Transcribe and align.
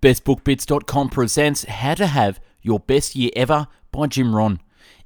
BestBookBits.com 0.00 1.08
presents 1.08 1.64
How 1.64 1.94
to 1.94 2.06
Have 2.06 2.38
Your 2.62 2.78
Best 2.78 3.16
Year 3.16 3.32
Ever 3.34 3.66
by 3.90 4.06
Jim 4.06 4.32
Rohn. 4.32 4.60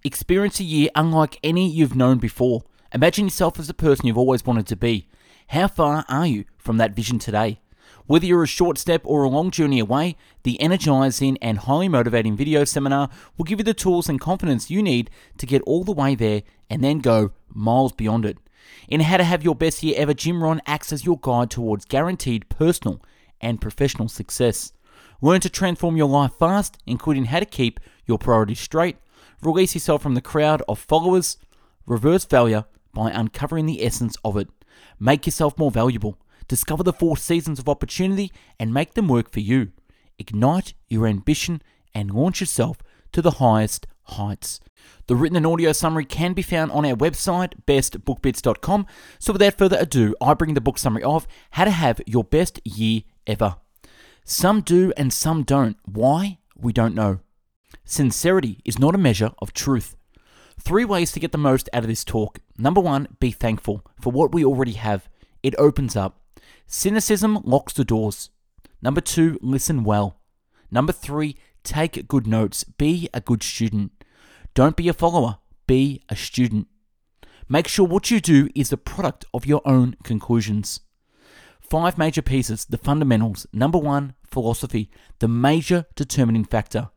Experience 0.05 0.61
a 0.61 0.65
year 0.65 0.91
unlike 0.95 1.39
any 1.43 1.67
you've 1.67 1.97
known 1.97 2.19
before. 2.19 2.65
Imagine 2.93 3.25
yourself 3.25 3.59
as 3.59 3.69
the 3.69 3.73
person 3.73 4.07
you've 4.07 4.19
always 4.19 4.45
wanted 4.45 4.67
to 4.67 4.77
be. 4.77 5.09
How 5.47 5.67
far 5.67 6.05
are 6.11 6.27
you 6.27 6.45
from 6.59 6.77
that 6.77 6.95
vision 6.95 7.19
today? 7.19 7.59
Whether 8.05 8.27
you're 8.27 8.43
a 8.43 8.47
short 8.47 8.77
step 8.77 9.01
or 9.05 9.23
a 9.23 9.31
long 9.31 9.51
journey 9.51 9.79
away, 9.79 10.15
the 10.43 10.61
energizing 10.61 11.39
and 11.41 11.61
highly 11.61 11.89
motivating 11.89 12.37
video 12.37 12.65
seminar 12.65 13.09
will 13.39 13.47
give 13.47 13.61
you 13.61 13.65
the 13.65 13.73
tools 13.73 14.11
and 14.11 14.21
confidence 14.21 14.71
you 14.71 14.83
need 14.83 15.09
to 15.39 15.47
get 15.47 15.63
all 15.63 15.85
the 15.85 15.93
way 15.93 16.15
there 16.15 16.43
and 16.69 16.85
then 16.85 16.99
go 16.99 17.33
miles 17.49 17.93
beyond 17.93 18.27
it. 18.27 18.37
In 18.89 19.01
How 19.01 19.17
to 19.17 19.25
Have 19.25 19.43
Your 19.43 19.55
Best 19.55 19.83
Year 19.83 19.95
Ever, 19.97 20.13
Jim 20.13 20.43
Rohn 20.43 20.61
acts 20.67 20.93
as 20.93 21.07
your 21.07 21.19
guide 21.19 21.51
towards 21.51 21.87
guaranteed 21.87 22.51
personal 22.51 23.03
and 23.41 23.59
professional 23.59 24.09
success. 24.09 24.75
Learn 25.25 25.41
to 25.41 25.49
transform 25.49 25.97
your 25.97 26.09
life 26.09 26.33
fast, 26.37 26.79
including 26.85 27.27
how 27.27 27.39
to 27.39 27.47
keep 27.47 27.79
your 28.07 28.19
priorities 28.19 28.59
straight, 28.59 28.97
release 29.41 29.73
yourself 29.73 30.03
from 30.03 30.15
the 30.15 30.21
crowd 30.21 30.63
of 30.69 30.81
followers, 30.81 31.37
reverse 31.87 32.25
failure 32.25 32.65
by 32.93 33.13
uncovering 33.13 33.67
the 33.67 33.85
essence 33.85 34.17
of 34.25 34.37
it, 34.37 34.49
make 34.99 35.25
yourself 35.25 35.57
more 35.57 35.71
valuable, 35.71 36.19
discover 36.49 36.83
the 36.83 36.93
four 36.93 37.17
seasons 37.17 37.61
of 37.61 37.69
opportunity 37.69 38.33
and 38.59 38.75
make 38.75 38.95
them 38.95 39.07
work 39.07 39.31
for 39.31 39.39
you, 39.39 39.71
ignite 40.19 40.75
your 40.89 41.07
ambition, 41.07 41.63
and 41.95 42.11
launch 42.11 42.41
yourself 42.41 42.79
to 43.13 43.23
the 43.23 43.33
highest 43.33 43.87
heights. 44.03 44.59
The 45.07 45.15
written 45.15 45.37
and 45.37 45.47
audio 45.47 45.71
summary 45.71 46.05
can 46.05 46.33
be 46.33 46.43
found 46.43 46.73
on 46.73 46.85
our 46.85 46.97
website, 46.97 47.53
bestbookbits.com. 47.67 48.87
So, 49.21 49.33
without 49.33 49.57
further 49.57 49.77
ado, 49.79 50.17
I 50.21 50.35
bring 50.35 50.55
the 50.55 50.61
book 50.61 50.79
summary 50.79 51.05
of 51.05 51.29
How 51.53 51.65
to 51.65 51.71
Have 51.71 52.01
Your 52.07 52.25
Best 52.25 52.61
Year 52.65 53.03
Ever. 53.25 53.62
Some 54.25 54.61
do 54.61 54.93
and 54.97 55.13
some 55.13 55.43
don't. 55.43 55.77
Why? 55.85 56.39
We 56.57 56.73
don't 56.73 56.95
know. 56.95 57.21
Sincerity 57.85 58.61
is 58.65 58.79
not 58.79 58.95
a 58.95 58.99
measure 58.99 59.33
of 59.41 59.53
truth. 59.53 59.97
Three 60.61 60.85
ways 60.85 61.11
to 61.13 61.21
get 61.21 61.33
the 61.33 61.39
most 61.39 61.69
out 61.73 61.83
of 61.83 61.89
this 61.89 62.05
talk. 62.05 62.39
Number 62.57 62.81
one, 62.81 63.09
be 63.19 63.33
thankful 63.33 63.85
for 64.01 64.13
what 64.13 64.33
we 64.33 64.45
already 64.45 64.73
have. 64.73 65.09
It 65.43 65.55
opens 65.59 65.97
up. 65.97 66.21
Cynicism 66.67 67.41
locks 67.45 67.73
the 67.73 67.85
doors. 67.85 68.31
Number 68.81 69.01
two, 69.01 69.39
listen 69.43 69.83
well. 69.85 70.21
Number 70.71 70.93
three, 70.93 71.37
take 71.65 72.07
good 72.07 72.27
notes. 72.27 72.65
Be 72.65 73.09
a 73.13 73.21
good 73.21 73.43
student. 73.43 73.93
Don't 74.55 74.77
be 74.77 74.89
a 74.89 74.93
follower, 74.93 75.39
be 75.67 76.03
a 76.09 76.17
student. 76.17 76.69
Make 77.49 77.67
sure 77.67 77.87
what 77.87 78.11
you 78.11 78.21
do 78.21 78.49
is 78.55 78.71
the 78.71 78.77
product 78.77 79.25
of 79.35 79.47
your 79.47 79.63
own 79.65 79.97
conclusions. 80.05 80.81
Five 81.73 81.97
major 81.97 82.21
pieces, 82.21 82.67
the 82.67 82.77
fundamentals. 82.77 83.47
Number 83.51 83.79
one, 83.79 84.13
philosophy, 84.27 84.91
the 85.21 85.27
major 85.27 85.87
determining 85.95 86.45
factor. 86.45 86.91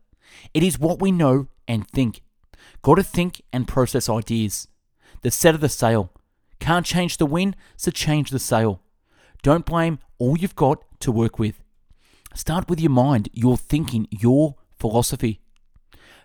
It 0.52 0.62
is 0.62 0.78
what 0.78 1.00
we 1.00 1.10
know 1.10 1.48
and 1.66 1.88
think. 1.88 2.20
Got 2.82 2.96
to 2.96 3.02
think 3.02 3.40
and 3.54 3.66
process 3.66 4.10
ideas. 4.10 4.68
The 5.22 5.30
set 5.30 5.54
of 5.54 5.62
the 5.62 5.70
sail. 5.70 6.12
Can't 6.60 6.84
change 6.84 7.16
the 7.16 7.24
wind, 7.24 7.56
so 7.78 7.90
change 7.90 8.28
the 8.28 8.38
sail. 8.38 8.82
Don't 9.42 9.64
blame 9.64 9.98
all 10.18 10.36
you've 10.36 10.54
got 10.54 10.84
to 11.00 11.10
work 11.10 11.38
with. 11.38 11.62
Start 12.34 12.68
with 12.68 12.78
your 12.78 12.90
mind, 12.90 13.30
your 13.32 13.56
thinking, 13.56 14.06
your 14.10 14.56
philosophy. 14.78 15.40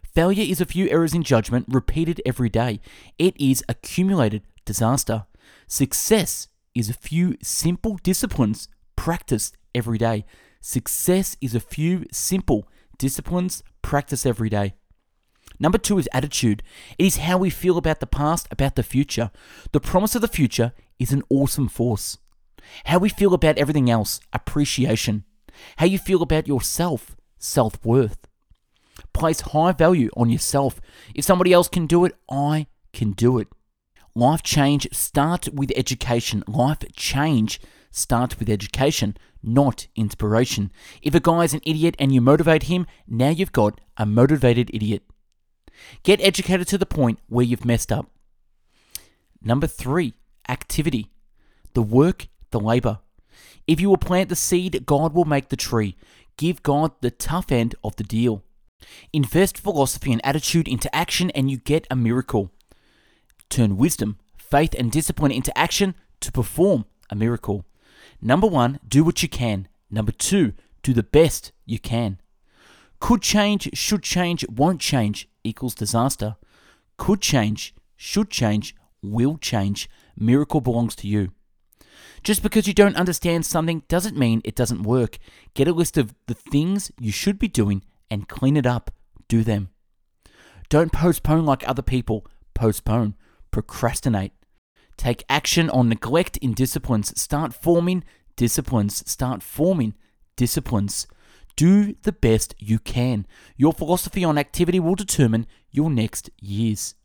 Failure 0.03 0.43
is 0.43 0.59
a 0.59 0.65
few 0.65 0.89
errors 0.89 1.13
in 1.13 1.23
judgment 1.23 1.67
repeated 1.69 2.21
every 2.25 2.49
day. 2.49 2.81
It 3.17 3.39
is 3.39 3.63
accumulated 3.69 4.43
disaster. 4.65 5.25
Success 5.67 6.49
is 6.73 6.89
a 6.89 6.93
few 6.93 7.35
simple 7.41 7.99
disciplines 8.03 8.67
practiced 8.95 9.57
every 9.73 9.97
day. 9.97 10.25
Success 10.59 11.35
is 11.41 11.55
a 11.55 11.59
few 11.59 12.05
simple 12.11 12.67
disciplines 12.97 13.63
practiced 13.81 14.25
every 14.25 14.49
day. 14.49 14.73
Number 15.59 15.77
two 15.77 15.97
is 15.99 16.09
attitude. 16.13 16.63
It 16.97 17.05
is 17.05 17.17
how 17.17 17.37
we 17.37 17.49
feel 17.49 17.77
about 17.77 17.99
the 17.99 18.07
past, 18.07 18.47
about 18.51 18.75
the 18.75 18.83
future. 18.83 19.31
The 19.71 19.79
promise 19.79 20.15
of 20.15 20.21
the 20.21 20.27
future 20.27 20.73
is 20.99 21.11
an 21.11 21.23
awesome 21.29 21.67
force. 21.67 22.17
How 22.85 22.99
we 22.99 23.09
feel 23.09 23.33
about 23.33 23.57
everything 23.57 23.89
else, 23.89 24.19
appreciation. 24.33 25.25
How 25.77 25.85
you 25.85 25.97
feel 25.97 26.21
about 26.21 26.47
yourself, 26.47 27.15
self 27.37 27.83
worth. 27.85 28.17
Place 29.13 29.41
high 29.41 29.71
value 29.71 30.09
on 30.15 30.29
yourself. 30.29 30.79
If 31.13 31.25
somebody 31.25 31.53
else 31.53 31.67
can 31.67 31.85
do 31.85 32.05
it, 32.05 32.15
I 32.29 32.67
can 32.93 33.11
do 33.11 33.37
it. 33.39 33.47
Life 34.13 34.43
change 34.43 34.87
starts 34.91 35.49
with 35.49 35.71
education. 35.75 36.43
Life 36.47 36.79
change 36.95 37.61
starts 37.91 38.37
with 38.39 38.49
education, 38.49 39.17
not 39.41 39.87
inspiration. 39.95 40.71
If 41.01 41.15
a 41.15 41.19
guy 41.19 41.43
is 41.43 41.53
an 41.53 41.61
idiot 41.65 41.95
and 41.97 42.13
you 42.13 42.21
motivate 42.21 42.63
him, 42.63 42.87
now 43.07 43.29
you've 43.29 43.51
got 43.51 43.79
a 43.97 44.05
motivated 44.05 44.69
idiot. 44.73 45.03
Get 46.03 46.21
educated 46.21 46.67
to 46.67 46.77
the 46.77 46.85
point 46.85 47.19
where 47.27 47.45
you've 47.45 47.65
messed 47.65 47.91
up. 47.91 48.09
Number 49.41 49.67
three, 49.67 50.13
activity. 50.47 51.11
The 51.73 51.81
work, 51.81 52.27
the 52.51 52.59
labor. 52.59 52.99
If 53.65 53.79
you 53.79 53.89
will 53.89 53.97
plant 53.97 54.29
the 54.29 54.35
seed, 54.35 54.85
God 54.85 55.13
will 55.13 55.25
make 55.25 55.49
the 55.49 55.55
tree. 55.55 55.95
Give 56.37 56.61
God 56.63 56.91
the 57.01 57.11
tough 57.11 57.51
end 57.51 57.75
of 57.83 57.95
the 57.95 58.03
deal. 58.03 58.43
Invest 59.13 59.57
philosophy 59.57 60.11
and 60.11 60.25
attitude 60.25 60.67
into 60.67 60.93
action, 60.93 61.29
and 61.31 61.49
you 61.49 61.57
get 61.57 61.87
a 61.89 61.95
miracle. 61.95 62.51
Turn 63.51 63.75
wisdom, 63.75 64.17
faith, 64.37 64.73
and 64.79 64.89
discipline 64.89 65.33
into 65.33 65.55
action 65.57 65.93
to 66.21 66.31
perform 66.31 66.85
a 67.09 67.15
miracle. 67.15 67.65
Number 68.21 68.47
one, 68.47 68.79
do 68.87 69.03
what 69.03 69.21
you 69.21 69.27
can. 69.27 69.67
Number 69.89 70.13
two, 70.13 70.53
do 70.83 70.93
the 70.93 71.03
best 71.03 71.51
you 71.65 71.77
can. 71.77 72.21
Could 73.01 73.21
change, 73.21 73.69
should 73.77 74.03
change, 74.03 74.47
won't 74.47 74.79
change 74.79 75.27
equals 75.43 75.75
disaster. 75.75 76.37
Could 76.95 77.19
change, 77.19 77.75
should 77.97 78.29
change, 78.29 78.73
will 79.03 79.37
change. 79.37 79.89
Miracle 80.15 80.61
belongs 80.61 80.95
to 80.95 81.07
you. 81.09 81.33
Just 82.23 82.41
because 82.43 82.67
you 82.67 82.73
don't 82.73 82.95
understand 82.95 83.45
something 83.45 83.83
doesn't 83.89 84.17
mean 84.17 84.41
it 84.45 84.55
doesn't 84.55 84.83
work. 84.83 85.17
Get 85.55 85.67
a 85.67 85.73
list 85.73 85.97
of 85.97 86.15
the 86.27 86.35
things 86.35 86.89
you 87.01 87.11
should 87.11 87.37
be 87.37 87.49
doing 87.49 87.83
and 88.09 88.29
clean 88.29 88.55
it 88.55 88.65
up. 88.65 88.91
Do 89.27 89.43
them. 89.43 89.71
Don't 90.69 90.93
postpone 90.93 91.45
like 91.45 91.67
other 91.67 91.81
people. 91.81 92.25
Postpone 92.53 93.15
procrastinate. 93.51 94.33
Take 94.97 95.23
action 95.29 95.69
on 95.69 95.89
neglect 95.89 96.37
in 96.37 96.53
disciplines. 96.53 97.19
Start 97.19 97.53
forming 97.53 98.03
disciplines. 98.35 99.09
Start 99.09 99.43
forming 99.43 99.95
disciplines. 100.35 101.07
Do 101.55 101.95
the 102.03 102.11
best 102.11 102.55
you 102.59 102.79
can. 102.79 103.25
Your 103.57 103.73
philosophy 103.73 104.23
on 104.23 104.37
activity 104.37 104.79
will 104.79 104.95
determine 104.95 105.47
your 105.69 105.89
next 105.89 106.29
years. 106.39 106.95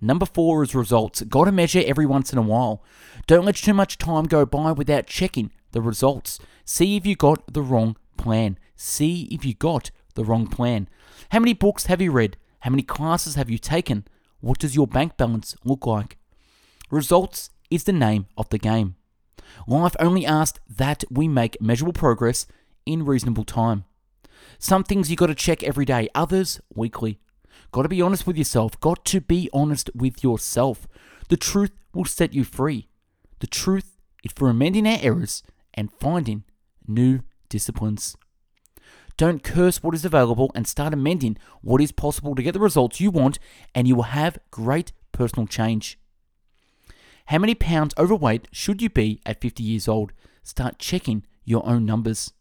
Number 0.00 0.26
four 0.26 0.62
is 0.62 0.74
results. 0.74 1.22
Gotta 1.22 1.52
measure 1.52 1.82
every 1.84 2.06
once 2.06 2.32
in 2.32 2.38
a 2.38 2.42
while. 2.42 2.84
Don't 3.26 3.44
let 3.44 3.56
too 3.56 3.74
much 3.74 3.98
time 3.98 4.24
go 4.24 4.44
by 4.44 4.72
without 4.72 5.06
checking 5.06 5.50
the 5.72 5.80
results. 5.80 6.38
See 6.64 6.96
if 6.96 7.06
you 7.06 7.16
got 7.16 7.52
the 7.52 7.62
wrong 7.62 7.96
plan. 8.16 8.58
See 8.76 9.22
if 9.30 9.44
you 9.44 9.54
got 9.54 9.90
the 10.14 10.24
wrong 10.24 10.46
plan. 10.46 10.88
How 11.30 11.38
many 11.38 11.54
books 11.54 11.86
have 11.86 12.02
you 12.02 12.12
read? 12.12 12.36
How 12.60 12.70
many 12.70 12.82
classes 12.82 13.36
have 13.36 13.50
you 13.50 13.58
taken? 13.58 14.04
What 14.40 14.58
does 14.58 14.74
your 14.74 14.86
bank 14.86 15.16
balance 15.16 15.56
look 15.64 15.86
like? 15.86 16.18
Results 16.90 17.50
is 17.70 17.84
the 17.84 17.92
name 17.92 18.26
of 18.36 18.48
the 18.50 18.58
game. 18.58 18.96
Life 19.66 19.96
only 19.98 20.26
asks 20.26 20.60
that 20.68 21.04
we 21.10 21.28
make 21.28 21.60
measurable 21.60 21.92
progress 21.92 22.46
in 22.84 23.04
reasonable 23.04 23.44
time. 23.44 23.84
Some 24.58 24.84
things 24.84 25.10
you 25.10 25.16
got 25.16 25.26
to 25.26 25.34
check 25.34 25.62
every 25.62 25.84
day, 25.84 26.08
others 26.14 26.60
weekly. 26.74 27.18
Got 27.72 27.82
to 27.82 27.88
be 27.88 28.02
honest 28.02 28.26
with 28.26 28.36
yourself. 28.36 28.78
Got 28.80 29.04
to 29.06 29.20
be 29.20 29.50
honest 29.52 29.90
with 29.94 30.22
yourself. 30.22 30.86
The 31.28 31.36
truth 31.36 31.72
will 31.94 32.04
set 32.04 32.34
you 32.34 32.44
free. 32.44 32.88
The 33.40 33.46
truth 33.46 33.98
is 34.24 34.32
for 34.32 34.48
amending 34.48 34.86
our 34.86 34.98
errors 35.00 35.42
and 35.74 35.92
finding 35.92 36.44
new 36.86 37.20
disciplines. 37.48 38.16
Don't 39.16 39.42
curse 39.42 39.82
what 39.82 39.94
is 39.94 40.04
available 40.04 40.50
and 40.54 40.66
start 40.66 40.92
amending 40.92 41.38
what 41.62 41.80
is 41.80 41.92
possible 41.92 42.34
to 42.34 42.42
get 42.42 42.52
the 42.52 42.60
results 42.60 43.00
you 43.00 43.10
want, 43.10 43.38
and 43.74 43.88
you 43.88 43.94
will 43.94 44.04
have 44.04 44.38
great 44.50 44.92
personal 45.12 45.46
change. 45.46 45.98
How 47.26 47.38
many 47.38 47.54
pounds 47.54 47.94
overweight 47.98 48.48
should 48.52 48.82
you 48.82 48.90
be 48.90 49.20
at 49.24 49.40
50 49.40 49.62
years 49.62 49.88
old? 49.88 50.12
Start 50.42 50.78
checking 50.78 51.24
your 51.44 51.66
own 51.66 51.84
numbers. 51.84 52.32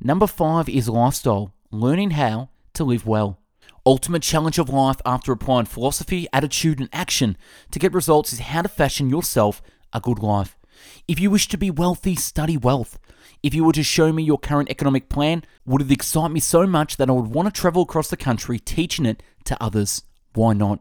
Number 0.00 0.26
five 0.26 0.68
is 0.68 0.88
lifestyle, 0.88 1.54
learning 1.70 2.10
how 2.12 2.50
to 2.74 2.84
live 2.84 3.06
well. 3.06 3.38
Ultimate 3.86 4.22
challenge 4.22 4.58
of 4.58 4.68
life 4.68 5.00
after 5.06 5.32
applying 5.32 5.66
philosophy, 5.66 6.26
attitude, 6.32 6.80
and 6.80 6.88
action 6.92 7.36
to 7.70 7.78
get 7.78 7.94
results 7.94 8.32
is 8.32 8.40
how 8.40 8.62
to 8.62 8.68
fashion 8.68 9.08
yourself 9.08 9.62
a 9.92 10.00
good 10.00 10.18
life. 10.18 10.58
If 11.06 11.20
you 11.20 11.30
wish 11.30 11.48
to 11.48 11.56
be 11.56 11.70
wealthy, 11.70 12.16
study 12.16 12.56
wealth. 12.56 12.98
If 13.42 13.54
you 13.54 13.64
were 13.64 13.72
to 13.72 13.82
show 13.82 14.12
me 14.12 14.22
your 14.22 14.38
current 14.38 14.70
economic 14.70 15.08
plan, 15.08 15.44
would 15.64 15.82
it 15.82 15.92
excite 15.92 16.30
me 16.30 16.40
so 16.40 16.66
much 16.66 16.96
that 16.96 17.08
I 17.08 17.12
would 17.12 17.28
want 17.28 17.52
to 17.52 17.60
travel 17.60 17.82
across 17.82 18.08
the 18.08 18.16
country 18.16 18.58
teaching 18.58 19.06
it 19.06 19.22
to 19.44 19.62
others? 19.62 20.02
Why 20.34 20.52
not? 20.52 20.80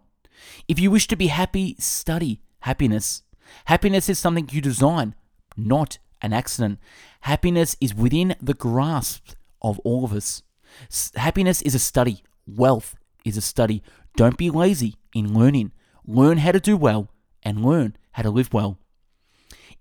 If 0.68 0.80
you 0.80 0.92
wish 0.92 1.08
to 1.08 1.16
be 1.16 1.28
happy, 1.28 1.76
study 1.80 2.42
happiness. 2.62 3.24
Happiness 3.66 4.10
is 4.10 4.20
something 4.20 4.50
you 4.52 4.62
design, 4.62 5.16
not 5.56 6.00
an 6.22 6.34
accident. 6.34 6.80
Happiness 7.22 7.76
is 7.80 7.94
within 7.94 8.36
the 8.42 8.54
grasp 8.54 9.32
of 9.62 9.80
all 9.80 10.04
of 10.04 10.14
us. 10.14 10.42
S- 10.90 11.12
happiness 11.16 11.62
is 11.62 11.76
a 11.76 11.80
study, 11.80 12.24
wealth 12.48 12.96
is 13.24 13.38
a 13.38 13.42
study. 13.42 13.84
Don't 14.16 14.38
be 14.38 14.50
lazy 14.50 14.96
in 15.14 15.38
learning. 15.38 15.72
Learn 16.06 16.40
how 16.40 16.52
to 16.52 16.60
do 16.60 16.78
well 16.78 17.10
and 17.44 17.64
learn 17.64 17.98
how 18.14 18.24
to 18.24 18.30
live 18.30 18.54
well. 18.54 18.78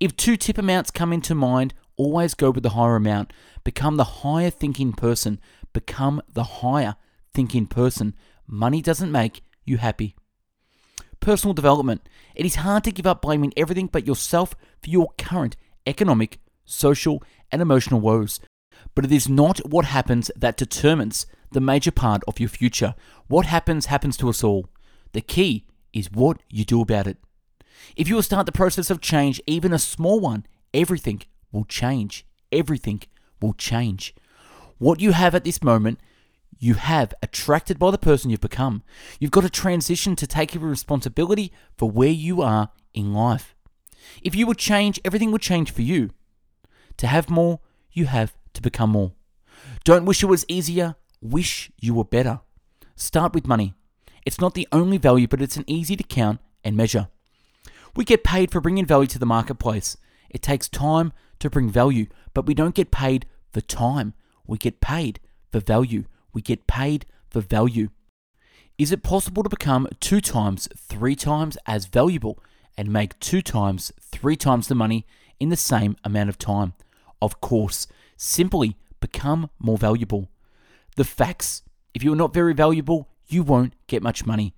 If 0.00 0.16
two 0.16 0.36
tip 0.36 0.58
amounts 0.58 0.90
come 0.90 1.12
into 1.12 1.34
mind, 1.34 1.74
always 1.96 2.34
go 2.34 2.50
with 2.50 2.62
the 2.62 2.70
higher 2.70 2.96
amount. 2.96 3.32
Become 3.62 3.96
the 3.96 4.04
higher 4.04 4.50
thinking 4.50 4.92
person. 4.92 5.40
Become 5.72 6.22
the 6.32 6.44
higher 6.44 6.96
thinking 7.32 7.66
person. 7.66 8.14
Money 8.46 8.82
doesn't 8.82 9.12
make 9.12 9.42
you 9.64 9.78
happy. 9.78 10.14
Personal 11.20 11.54
development. 11.54 12.06
It 12.34 12.44
is 12.44 12.56
hard 12.56 12.84
to 12.84 12.92
give 12.92 13.06
up 13.06 13.22
blaming 13.22 13.52
everything 13.56 13.86
but 13.86 14.06
yourself 14.06 14.54
for 14.82 14.90
your 14.90 15.08
current 15.16 15.56
economic, 15.86 16.38
social, 16.64 17.22
and 17.50 17.62
emotional 17.62 18.00
woes. 18.00 18.40
But 18.94 19.04
it 19.04 19.12
is 19.12 19.28
not 19.28 19.58
what 19.58 19.86
happens 19.86 20.30
that 20.36 20.56
determines 20.56 21.26
the 21.52 21.60
major 21.60 21.90
part 21.90 22.22
of 22.26 22.40
your 22.40 22.48
future. 22.48 22.94
What 23.28 23.46
happens, 23.46 23.86
happens 23.86 24.16
to 24.18 24.28
us 24.28 24.44
all. 24.44 24.68
The 25.12 25.20
key 25.20 25.66
is 25.92 26.10
what 26.12 26.42
you 26.50 26.64
do 26.64 26.80
about 26.80 27.06
it. 27.06 27.18
If 27.96 28.08
you 28.08 28.16
will 28.16 28.22
start 28.22 28.46
the 28.46 28.52
process 28.52 28.90
of 28.90 29.00
change, 29.00 29.40
even 29.46 29.72
a 29.72 29.78
small 29.78 30.20
one, 30.20 30.46
everything 30.72 31.22
will 31.54 31.64
change. 31.64 32.26
Everything 32.52 33.02
will 33.40 33.54
change. 33.54 34.14
What 34.78 35.00
you 35.00 35.12
have 35.12 35.34
at 35.34 35.44
this 35.44 35.62
moment, 35.62 35.98
you 36.58 36.74
have 36.74 37.14
attracted 37.22 37.78
by 37.78 37.90
the 37.90 37.98
person 37.98 38.30
you've 38.30 38.40
become. 38.40 38.82
You've 39.18 39.30
got 39.30 39.42
to 39.42 39.50
transition 39.50 40.16
to 40.16 40.26
take 40.26 40.54
responsibility 40.54 41.52
for 41.76 41.90
where 41.90 42.08
you 42.08 42.42
are 42.42 42.70
in 42.92 43.14
life. 43.14 43.54
If 44.22 44.34
you 44.34 44.46
would 44.46 44.58
change, 44.58 45.00
everything 45.04 45.32
would 45.32 45.40
change 45.40 45.70
for 45.70 45.82
you. 45.82 46.10
To 46.98 47.06
have 47.06 47.30
more, 47.30 47.60
you 47.92 48.06
have 48.06 48.34
to 48.54 48.62
become 48.62 48.90
more. 48.90 49.12
Don't 49.84 50.04
wish 50.04 50.22
it 50.22 50.26
was 50.26 50.44
easier, 50.48 50.96
wish 51.20 51.70
you 51.80 51.94
were 51.94 52.04
better. 52.04 52.40
Start 52.96 53.34
with 53.34 53.46
money. 53.46 53.74
It's 54.24 54.40
not 54.40 54.54
the 54.54 54.68
only 54.72 54.98
value, 54.98 55.28
but 55.28 55.42
it's 55.42 55.56
an 55.56 55.64
easy 55.66 55.96
to 55.96 56.04
count 56.04 56.40
and 56.62 56.76
measure. 56.76 57.08
We 57.96 58.04
get 58.04 58.24
paid 58.24 58.50
for 58.50 58.60
bringing 58.60 58.86
value 58.86 59.06
to 59.08 59.18
the 59.18 59.26
marketplace. 59.26 59.96
It 60.30 60.42
takes 60.42 60.68
time 60.68 61.12
to 61.38 61.50
bring 61.50 61.70
value, 61.70 62.06
but 62.32 62.46
we 62.46 62.54
don't 62.54 62.74
get 62.74 62.90
paid 62.90 63.26
for 63.52 63.60
time. 63.60 64.14
We 64.46 64.58
get 64.58 64.80
paid 64.80 65.20
for 65.50 65.60
value. 65.60 66.04
We 66.32 66.42
get 66.42 66.66
paid 66.66 67.06
for 67.30 67.40
value. 67.40 67.88
Is 68.76 68.92
it 68.92 69.02
possible 69.02 69.42
to 69.42 69.48
become 69.48 69.88
two 70.00 70.20
times, 70.20 70.68
three 70.76 71.14
times 71.14 71.56
as 71.66 71.86
valuable 71.86 72.38
and 72.76 72.92
make 72.92 73.18
two 73.20 73.40
times, 73.40 73.92
three 74.00 74.36
times 74.36 74.66
the 74.66 74.74
money 74.74 75.06
in 75.38 75.48
the 75.48 75.56
same 75.56 75.96
amount 76.04 76.28
of 76.28 76.38
time? 76.38 76.74
Of 77.22 77.40
course, 77.40 77.86
simply 78.16 78.76
become 79.00 79.50
more 79.58 79.78
valuable. 79.78 80.28
The 80.96 81.04
facts 81.04 81.62
if 81.94 82.02
you're 82.02 82.16
not 82.16 82.34
very 82.34 82.52
valuable, 82.52 83.08
you 83.28 83.44
won't 83.44 83.74
get 83.86 84.02
much 84.02 84.26
money. 84.26 84.52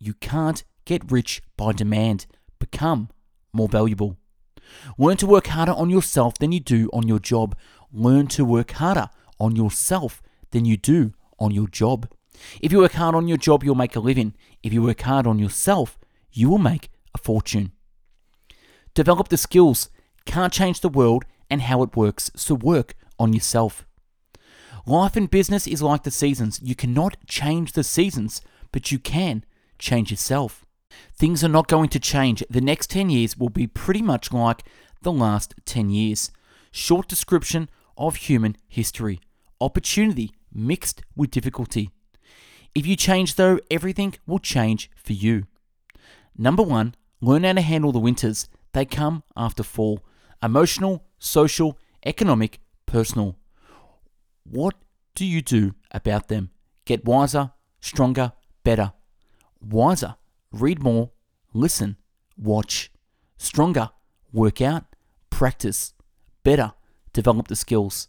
You 0.00 0.14
can't 0.14 0.64
get 0.86 1.12
rich 1.12 1.42
by 1.56 1.72
demand. 1.72 2.26
Become 2.58 3.10
more 3.52 3.68
valuable. 3.68 4.16
Learn 4.98 5.16
to 5.18 5.26
work 5.26 5.48
harder 5.48 5.72
on 5.72 5.90
yourself 5.90 6.34
than 6.38 6.52
you 6.52 6.60
do 6.60 6.88
on 6.92 7.06
your 7.06 7.18
job. 7.18 7.56
Learn 7.92 8.26
to 8.28 8.44
work 8.44 8.72
harder 8.72 9.10
on 9.38 9.56
yourself 9.56 10.22
than 10.50 10.64
you 10.64 10.76
do 10.76 11.12
on 11.38 11.50
your 11.50 11.68
job. 11.68 12.08
If 12.60 12.72
you 12.72 12.78
work 12.78 12.92
hard 12.92 13.14
on 13.14 13.28
your 13.28 13.36
job, 13.36 13.62
you'll 13.64 13.74
make 13.74 13.96
a 13.96 14.00
living. 14.00 14.34
If 14.62 14.72
you 14.72 14.82
work 14.82 15.02
hard 15.02 15.26
on 15.26 15.38
yourself, 15.38 15.98
you 16.30 16.48
will 16.48 16.58
make 16.58 16.88
a 17.14 17.18
fortune. 17.18 17.72
Develop 18.94 19.28
the 19.28 19.36
skills. 19.36 19.90
Can't 20.24 20.52
change 20.52 20.80
the 20.80 20.88
world 20.88 21.24
and 21.50 21.62
how 21.62 21.82
it 21.82 21.96
works, 21.96 22.30
so 22.36 22.54
work 22.54 22.94
on 23.18 23.32
yourself. 23.32 23.86
Life 24.86 25.16
and 25.16 25.30
business 25.30 25.66
is 25.66 25.82
like 25.82 26.02
the 26.02 26.10
seasons. 26.10 26.60
You 26.62 26.74
cannot 26.74 27.16
change 27.26 27.72
the 27.72 27.84
seasons, 27.84 28.40
but 28.72 28.90
you 28.90 28.98
can 28.98 29.44
change 29.78 30.10
yourself. 30.10 30.64
Things 31.14 31.44
are 31.44 31.48
not 31.48 31.68
going 31.68 31.88
to 31.90 32.00
change. 32.00 32.44
The 32.50 32.60
next 32.60 32.90
10 32.90 33.10
years 33.10 33.36
will 33.36 33.48
be 33.48 33.66
pretty 33.66 34.02
much 34.02 34.32
like 34.32 34.64
the 35.02 35.12
last 35.12 35.54
10 35.64 35.90
years. 35.90 36.30
Short 36.70 37.08
description 37.08 37.68
of 37.96 38.16
human 38.16 38.56
history. 38.68 39.20
Opportunity 39.60 40.32
mixed 40.52 41.02
with 41.14 41.30
difficulty. 41.30 41.90
If 42.74 42.86
you 42.86 42.96
change, 42.96 43.34
though, 43.34 43.58
everything 43.70 44.14
will 44.26 44.38
change 44.38 44.90
for 44.96 45.12
you. 45.12 45.46
Number 46.36 46.62
one, 46.62 46.94
learn 47.20 47.44
how 47.44 47.52
to 47.52 47.60
handle 47.60 47.92
the 47.92 47.98
winters. 47.98 48.48
They 48.72 48.86
come 48.86 49.22
after 49.36 49.62
fall. 49.62 50.00
Emotional, 50.42 51.04
social, 51.18 51.78
economic, 52.04 52.60
personal. 52.86 53.36
What 54.44 54.74
do 55.14 55.24
you 55.24 55.42
do 55.42 55.74
about 55.90 56.28
them? 56.28 56.50
Get 56.84 57.04
wiser, 57.04 57.52
stronger, 57.80 58.32
better. 58.64 58.92
Wiser, 59.60 60.16
read 60.52 60.82
more, 60.82 61.10
listen, 61.52 61.96
watch. 62.36 62.90
Stronger, 63.36 63.90
work 64.32 64.60
out, 64.60 64.84
practice. 65.30 65.94
Better, 66.44 66.72
develop 67.12 67.48
the 67.48 67.56
skills. 67.56 68.08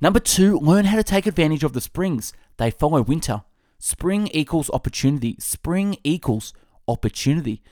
Number 0.00 0.20
two, 0.20 0.58
learn 0.58 0.86
how 0.86 0.96
to 0.96 1.02
take 1.02 1.26
advantage 1.26 1.64
of 1.64 1.72
the 1.72 1.80
springs. 1.80 2.32
They 2.56 2.70
follow 2.70 3.02
winter. 3.02 3.42
Spring 3.78 4.28
equals 4.28 4.70
opportunity. 4.70 5.36
Spring 5.38 5.96
equals 6.04 6.52
opportunity. 6.86 7.62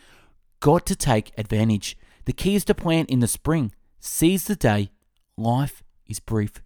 Got 0.61 0.87
to 0.87 0.97
take 0.97 1.33
advantage. 1.39 1.97
The 2.25 2.33
key 2.33 2.55
is 2.55 2.65
to 2.67 2.75
plant 2.75 3.11
in 3.11 3.21
the 3.21 3.29
spring. 3.29 3.73
Seize 4.01 4.45
the 4.45 4.57
day. 4.57 4.91
Life 5.37 5.83
is 6.07 6.21
brief. 6.21 6.63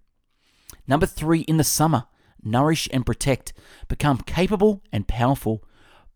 Number 0.87 1.07
three, 1.07 1.41
in 1.41 1.57
the 1.57 1.65
summer, 1.65 2.07
nourish 2.43 2.89
and 2.93 3.07
protect. 3.07 3.53
Become 3.89 4.19
capable 4.19 4.83
and 4.93 5.07
powerful. 5.07 5.63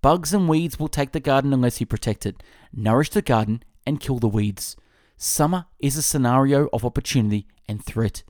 Bugs 0.07 0.33
and 0.33 0.49
weeds 0.49 0.79
will 0.79 0.87
take 0.87 1.11
the 1.11 1.19
garden 1.19 1.53
unless 1.53 1.81
you 1.81 1.87
protect 1.87 2.27
it. 2.27 2.41
Nourish 2.73 3.11
the 3.11 3.21
garden 3.21 3.65
and 3.85 3.99
kill 3.99 4.21
the 4.21 4.29
weeds. 4.29 4.77
Summer 5.17 5.65
is 5.81 5.97
a 5.97 6.01
scenario 6.01 6.69
of 6.73 6.85
opportunity 6.85 7.49
and 7.67 7.85
threat. 7.85 8.23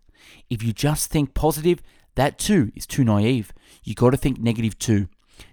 If 0.49 0.63
you 0.63 0.73
just 0.73 1.11
think 1.11 1.35
positive, 1.35 1.83
that 2.15 2.39
too 2.39 2.73
is 2.75 2.87
too 2.87 3.05
naive. 3.05 3.53
You 3.85 3.95
got 3.95 4.13
to 4.13 4.17
think 4.17 4.39
negative 4.39 4.79
too. 4.79 5.11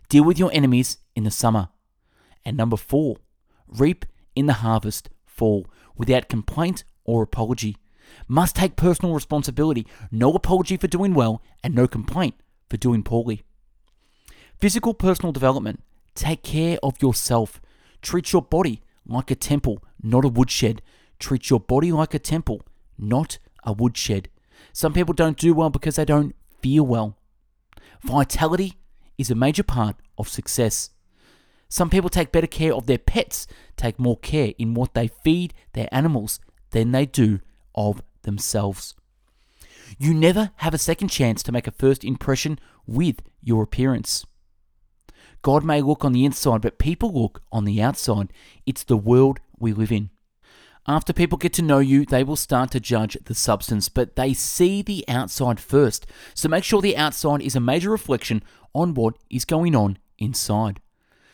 Deal 0.07 0.23
with 0.23 0.39
your 0.39 0.49
enemies 0.53 0.99
in 1.13 1.25
the 1.25 1.29
summer. 1.29 1.67
And 2.45 2.55
number 2.55 2.77
four, 2.77 3.17
reap 3.67 4.05
in 4.33 4.45
the 4.45 4.61
harvest 4.63 5.09
fall 5.25 5.67
without 5.97 6.29
complaint 6.29 6.85
or 7.03 7.21
apology 7.21 7.75
must 8.29 8.55
take 8.55 8.77
personal 8.77 9.13
responsibility, 9.13 9.85
no 10.09 10.33
apology 10.33 10.77
for 10.77 10.87
doing 10.87 11.13
well, 11.15 11.43
and 11.61 11.75
no 11.75 11.85
complaint 11.85 12.35
for 12.69 12.77
doing 12.77 13.03
poorly. 13.03 13.43
Physical 14.57 14.93
personal 14.93 15.33
development. 15.33 15.81
Take 16.15 16.43
care 16.43 16.77
of 16.83 17.01
yourself. 17.01 17.61
Treat 18.01 18.31
your 18.33 18.41
body 18.41 18.81
like 19.05 19.31
a 19.31 19.35
temple, 19.35 19.83
not 20.01 20.25
a 20.25 20.29
woodshed. 20.29 20.81
Treat 21.19 21.49
your 21.49 21.59
body 21.59 21.91
like 21.91 22.13
a 22.13 22.19
temple, 22.19 22.61
not 22.97 23.39
a 23.63 23.73
woodshed. 23.73 24.29
Some 24.71 24.93
people 24.93 25.13
don't 25.13 25.37
do 25.37 25.53
well 25.53 25.69
because 25.69 25.95
they 25.95 26.05
don't 26.05 26.35
feel 26.61 26.85
well. 26.85 27.17
Vitality 28.03 28.73
is 29.17 29.31
a 29.31 29.35
major 29.35 29.63
part 29.63 29.95
of 30.17 30.27
success. 30.27 30.89
Some 31.69 31.89
people 31.89 32.09
take 32.09 32.31
better 32.31 32.47
care 32.47 32.73
of 32.73 32.85
their 32.85 32.97
pets, 32.97 33.47
take 33.77 33.97
more 33.97 34.17
care 34.17 34.53
in 34.59 34.73
what 34.73 34.93
they 34.93 35.07
feed 35.07 35.53
their 35.73 35.87
animals 35.91 36.39
than 36.71 36.91
they 36.91 37.05
do 37.05 37.39
of 37.73 38.03
themselves. 38.21 38.95
You 39.97 40.13
never 40.13 40.51
have 40.57 40.73
a 40.73 40.79
second 40.79 41.09
chance 41.09 41.41
to 41.43 41.51
make 41.51 41.67
a 41.67 41.71
first 41.71 42.03
impression 42.03 42.59
with 42.85 43.21
your 43.41 43.63
appearance. 43.63 44.25
God 45.43 45.63
may 45.63 45.81
look 45.81 46.03
on 46.03 46.13
the 46.13 46.25
inside, 46.25 46.61
but 46.61 46.79
people 46.79 47.13
look 47.13 47.43
on 47.51 47.65
the 47.65 47.81
outside. 47.81 48.33
It's 48.65 48.83
the 48.83 48.97
world 48.97 49.39
we 49.59 49.73
live 49.73 49.91
in. 49.91 50.09
After 50.87 51.13
people 51.13 51.37
get 51.37 51.53
to 51.53 51.61
know 51.61 51.79
you, 51.79 52.05
they 52.05 52.23
will 52.23 52.35
start 52.35 52.71
to 52.71 52.79
judge 52.79 53.17
the 53.23 53.35
substance, 53.35 53.87
but 53.87 54.15
they 54.15 54.33
see 54.33 54.81
the 54.81 55.05
outside 55.07 55.59
first. 55.59 56.05
So 56.33 56.49
make 56.49 56.63
sure 56.63 56.81
the 56.81 56.97
outside 56.97 57.41
is 57.41 57.55
a 57.55 57.61
major 57.61 57.89
reflection 57.89 58.43
on 58.73 58.93
what 58.93 59.15
is 59.29 59.45
going 59.45 59.75
on 59.75 59.97
inside. 60.17 60.81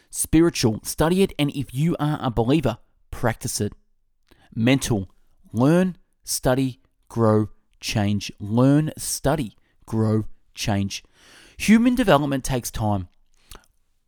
Spiritual, 0.10 0.82
study 0.84 1.22
it, 1.22 1.34
and 1.38 1.52
if 1.52 1.74
you 1.74 1.96
are 2.00 2.20
a 2.22 2.32
believer, 2.32 2.80
practice 3.12 3.62
it. 3.62 3.74
Mental, 4.56 5.08
learn, 5.54 5.98
study, 6.24 6.80
grow, 7.08 7.50
change. 7.80 8.32
Learn, 8.40 8.92
study, 8.98 9.56
grow, 9.86 10.26
change. 10.56 11.04
Human 11.58 11.94
development 11.94 12.44
takes 12.44 12.72
time. 12.72 13.08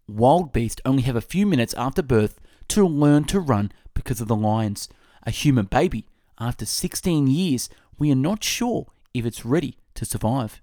Wild 0.07 0.51
beasts 0.51 0.81
only 0.85 1.03
have 1.03 1.15
a 1.15 1.21
few 1.21 1.45
minutes 1.45 1.73
after 1.75 2.01
birth 2.01 2.39
to 2.69 2.85
learn 2.85 3.25
to 3.25 3.39
run 3.39 3.71
because 3.93 4.21
of 4.21 4.27
the 4.27 4.35
lions. 4.35 4.89
A 5.23 5.31
human 5.31 5.65
baby, 5.65 6.07
after 6.39 6.65
16 6.65 7.27
years, 7.27 7.69
we 7.97 8.11
are 8.11 8.15
not 8.15 8.43
sure 8.43 8.87
if 9.13 9.25
it's 9.25 9.45
ready 9.45 9.77
to 9.95 10.05
survive. 10.05 10.61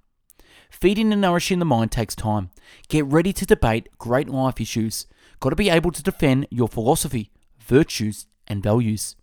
Feeding 0.70 1.12
and 1.12 1.20
nourishing 1.20 1.60
the 1.60 1.64
mind 1.64 1.92
takes 1.92 2.14
time. 2.14 2.50
Get 2.88 3.06
ready 3.06 3.32
to 3.32 3.46
debate 3.46 3.88
great 3.98 4.28
life 4.28 4.60
issues. 4.60 5.06
Got 5.40 5.50
to 5.50 5.56
be 5.56 5.70
able 5.70 5.92
to 5.92 6.02
defend 6.02 6.46
your 6.50 6.68
philosophy, 6.68 7.30
virtues, 7.58 8.26
and 8.46 8.62
values. 8.62 9.16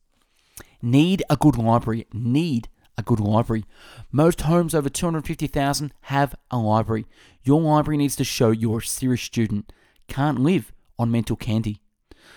Need 0.81 1.23
a 1.29 1.35
good 1.35 1.57
library. 1.57 2.07
Need 2.13 2.69
a 2.97 3.03
good 3.03 3.19
library. 3.19 3.65
Most 4.11 4.41
homes 4.41 4.73
over 4.73 4.89
250,000 4.89 5.93
have 6.01 6.35
a 6.49 6.57
library. 6.57 7.05
Your 7.43 7.61
library 7.61 7.97
needs 7.97 8.15
to 8.17 8.23
show 8.23 8.51
you're 8.51 8.79
a 8.79 8.83
serious 8.83 9.21
student. 9.21 9.71
Can't 10.07 10.39
live 10.39 10.71
on 10.97 11.11
mental 11.11 11.35
candy. 11.35 11.81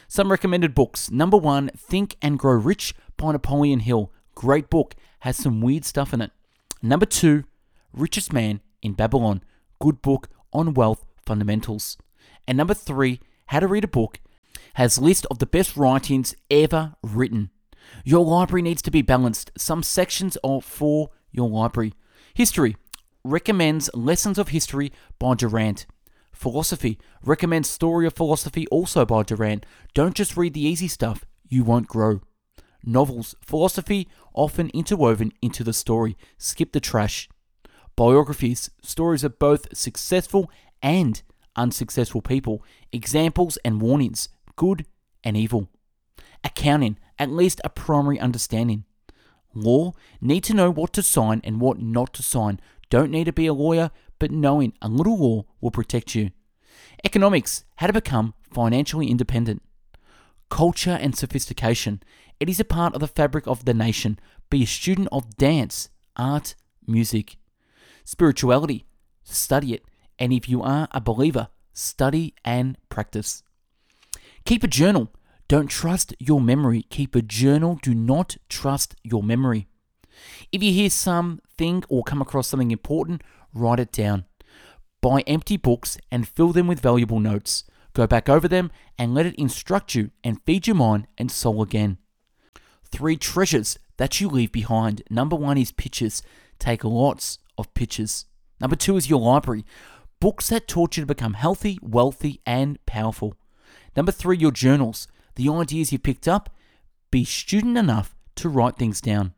Some 0.06 0.30
recommended 0.30 0.74
books. 0.74 1.10
Number 1.10 1.36
one, 1.36 1.70
Think 1.76 2.16
and 2.22 2.38
Grow 2.38 2.54
Rich 2.54 2.94
by 3.16 3.32
Napoleon 3.32 3.80
Hill. 3.80 4.12
Great 4.34 4.70
book, 4.70 4.94
has 5.20 5.36
some 5.36 5.60
weird 5.60 5.84
stuff 5.84 6.12
in 6.14 6.20
it. 6.20 6.30
Number 6.82 7.06
two, 7.06 7.44
Richest 7.92 8.32
Man 8.32 8.60
in 8.82 8.92
Babylon. 8.92 9.42
Good 9.80 10.02
book 10.02 10.28
on 10.52 10.74
wealth 10.74 11.04
fundamentals. 11.24 11.96
And 12.46 12.56
number 12.56 12.74
three, 12.74 13.20
How 13.46 13.60
to 13.60 13.66
Read 13.66 13.84
a 13.84 13.88
Book, 13.88 14.20
has 14.74 14.98
list 14.98 15.26
of 15.30 15.38
the 15.38 15.46
best 15.46 15.76
writings 15.76 16.34
ever 16.50 16.94
written. 17.02 17.50
Your 18.04 18.24
library 18.24 18.62
needs 18.62 18.82
to 18.82 18.90
be 18.90 19.02
balanced. 19.02 19.50
Some 19.56 19.82
sections 19.82 20.38
are 20.44 20.60
for 20.60 21.10
your 21.32 21.48
library. 21.48 21.94
History 22.34 22.76
recommends 23.24 23.90
Lessons 23.94 24.38
of 24.38 24.48
History 24.48 24.92
by 25.18 25.34
Durant. 25.34 25.86
Philosophy 26.38 27.00
recommends 27.24 27.68
Story 27.68 28.06
of 28.06 28.14
Philosophy 28.14 28.68
also 28.68 29.04
by 29.04 29.24
Durant. 29.24 29.66
Don't 29.92 30.14
just 30.14 30.36
read 30.36 30.54
the 30.54 30.64
easy 30.64 30.86
stuff, 30.86 31.24
you 31.48 31.64
won't 31.64 31.88
grow. 31.88 32.20
Novels, 32.84 33.34
philosophy 33.44 34.06
often 34.32 34.70
interwoven 34.70 35.32
into 35.42 35.64
the 35.64 35.72
story. 35.72 36.16
Skip 36.36 36.70
the 36.70 36.78
trash. 36.78 37.28
Biographies, 37.96 38.70
stories 38.84 39.24
of 39.24 39.40
both 39.40 39.76
successful 39.76 40.48
and 40.80 41.22
unsuccessful 41.56 42.22
people, 42.22 42.62
examples 42.92 43.58
and 43.64 43.82
warnings, 43.82 44.28
good 44.54 44.86
and 45.24 45.36
evil. 45.36 45.68
Accounting, 46.44 47.00
at 47.18 47.32
least 47.32 47.60
a 47.64 47.68
primary 47.68 48.20
understanding. 48.20 48.84
Law, 49.54 49.92
need 50.20 50.44
to 50.44 50.54
know 50.54 50.70
what 50.70 50.92
to 50.92 51.02
sign 51.02 51.40
and 51.42 51.60
what 51.60 51.80
not 51.80 52.14
to 52.14 52.22
sign. 52.22 52.60
Don't 52.90 53.10
need 53.10 53.24
to 53.24 53.32
be 53.32 53.46
a 53.46 53.52
lawyer, 53.52 53.90
but 54.18 54.30
knowing 54.30 54.72
a 54.82 54.88
little 54.88 55.16
law 55.18 55.44
will 55.60 55.70
protect 55.70 56.14
you. 56.14 56.30
Economics, 57.04 57.64
how 57.76 57.86
to 57.86 57.92
become 57.92 58.34
financially 58.52 59.08
independent. 59.08 59.62
Culture 60.50 60.98
and 61.00 61.16
sophistication, 61.16 62.02
it 62.40 62.48
is 62.48 62.60
a 62.60 62.64
part 62.64 62.94
of 62.94 63.00
the 63.00 63.08
fabric 63.08 63.46
of 63.46 63.64
the 63.64 63.74
nation. 63.74 64.18
Be 64.50 64.62
a 64.62 64.66
student 64.66 65.08
of 65.12 65.36
dance, 65.36 65.90
art, 66.16 66.54
music. 66.86 67.36
Spirituality, 68.04 68.86
study 69.22 69.74
it. 69.74 69.84
And 70.18 70.32
if 70.32 70.48
you 70.48 70.62
are 70.62 70.88
a 70.92 71.00
believer, 71.00 71.48
study 71.72 72.34
and 72.44 72.78
practice. 72.88 73.42
Keep 74.44 74.64
a 74.64 74.68
journal. 74.68 75.12
Don't 75.46 75.68
trust 75.68 76.14
your 76.18 76.40
memory. 76.40 76.82
Keep 76.90 77.14
a 77.14 77.22
journal. 77.22 77.78
Do 77.82 77.94
not 77.94 78.36
trust 78.48 78.96
your 79.02 79.22
memory. 79.22 79.68
If 80.50 80.62
you 80.62 80.72
hear 80.72 80.90
something 80.90 81.84
or 81.88 82.02
come 82.02 82.20
across 82.20 82.48
something 82.48 82.70
important, 82.70 83.22
write 83.58 83.80
it 83.80 83.92
down. 83.92 84.24
Buy 85.00 85.20
empty 85.22 85.56
books 85.56 85.98
and 86.10 86.28
fill 86.28 86.52
them 86.52 86.66
with 86.66 86.80
valuable 86.80 87.20
notes. 87.20 87.64
Go 87.94 88.06
back 88.06 88.28
over 88.28 88.48
them 88.48 88.70
and 88.98 89.14
let 89.14 89.26
it 89.26 89.34
instruct 89.36 89.94
you 89.94 90.10
and 90.22 90.42
feed 90.44 90.66
your 90.66 90.76
mind 90.76 91.06
and 91.16 91.30
soul 91.30 91.62
again. 91.62 91.98
Three 92.90 93.16
treasures 93.16 93.78
that 93.96 94.20
you 94.20 94.28
leave 94.28 94.52
behind. 94.52 95.02
Number 95.10 95.36
one 95.36 95.58
is 95.58 95.72
pictures. 95.72 96.22
Take 96.58 96.84
lots 96.84 97.38
of 97.56 97.72
pictures. 97.74 98.26
Number 98.60 98.76
two 98.76 98.96
is 98.96 99.10
your 99.10 99.20
library. 99.20 99.64
Books 100.20 100.48
that 100.48 100.66
taught 100.66 100.96
you 100.96 101.02
to 101.02 101.06
become 101.06 101.34
healthy, 101.34 101.78
wealthy, 101.82 102.40
and 102.44 102.84
powerful. 102.86 103.34
Number 103.96 104.12
three, 104.12 104.36
your 104.36 104.52
journals 104.52 105.06
the 105.38 105.48
ideas 105.48 105.92
you 105.92 105.98
picked 106.00 106.26
up, 106.26 106.50
be 107.12 107.24
student 107.24 107.78
enough 107.78 108.14
to 108.34 108.48
write 108.48 108.76
things 108.76 109.00
down. 109.00 109.34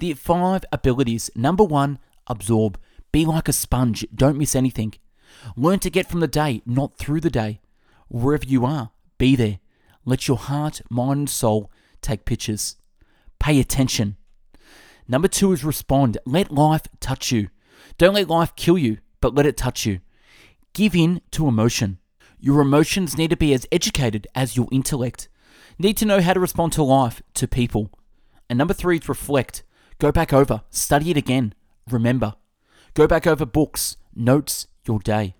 The 0.00 0.12
five 0.14 0.64
abilities 0.72 1.30
number 1.34 1.64
one, 1.64 2.00
absorb. 2.26 2.78
Be 3.12 3.24
like 3.24 3.48
a 3.48 3.52
sponge, 3.52 4.06
don't 4.14 4.38
miss 4.38 4.54
anything. 4.54 4.94
Learn 5.56 5.78
to 5.80 5.90
get 5.90 6.08
from 6.08 6.20
the 6.20 6.26
day, 6.26 6.62
not 6.66 6.98
through 6.98 7.20
the 7.20 7.30
day. 7.30 7.60
Wherever 8.08 8.44
you 8.44 8.64
are, 8.64 8.90
be 9.18 9.36
there. 9.36 9.60
Let 10.04 10.28
your 10.28 10.36
heart, 10.36 10.80
mind, 10.90 11.18
and 11.18 11.30
soul 11.30 11.70
take 12.00 12.24
pictures. 12.24 12.76
Pay 13.38 13.60
attention. 13.60 14.16
Number 15.06 15.28
two 15.28 15.52
is 15.52 15.64
respond. 15.64 16.18
Let 16.26 16.50
life 16.50 16.86
touch 17.00 17.32
you. 17.32 17.48
Don't 17.96 18.14
let 18.14 18.28
life 18.28 18.54
kill 18.56 18.78
you, 18.78 18.98
but 19.20 19.34
let 19.34 19.46
it 19.46 19.56
touch 19.56 19.86
you. 19.86 20.00
Give 20.74 20.94
in 20.94 21.20
to 21.32 21.48
emotion. 21.48 21.98
Your 22.38 22.60
emotions 22.60 23.16
need 23.16 23.30
to 23.30 23.36
be 23.36 23.52
as 23.52 23.66
educated 23.72 24.26
as 24.34 24.56
your 24.56 24.68
intellect. 24.70 25.28
Need 25.78 25.96
to 25.98 26.06
know 26.06 26.20
how 26.20 26.34
to 26.34 26.40
respond 26.40 26.72
to 26.74 26.82
life, 26.82 27.22
to 27.34 27.48
people. 27.48 27.90
And 28.48 28.58
number 28.58 28.74
three 28.74 28.98
is 28.98 29.08
reflect. 29.08 29.62
Go 29.98 30.12
back 30.12 30.32
over, 30.32 30.62
study 30.70 31.10
it 31.10 31.16
again, 31.16 31.54
remember. 31.90 32.34
Go 32.98 33.06
back 33.06 33.28
over 33.28 33.46
books, 33.46 33.96
notes, 34.12 34.66
your 34.84 34.98
day. 34.98 35.36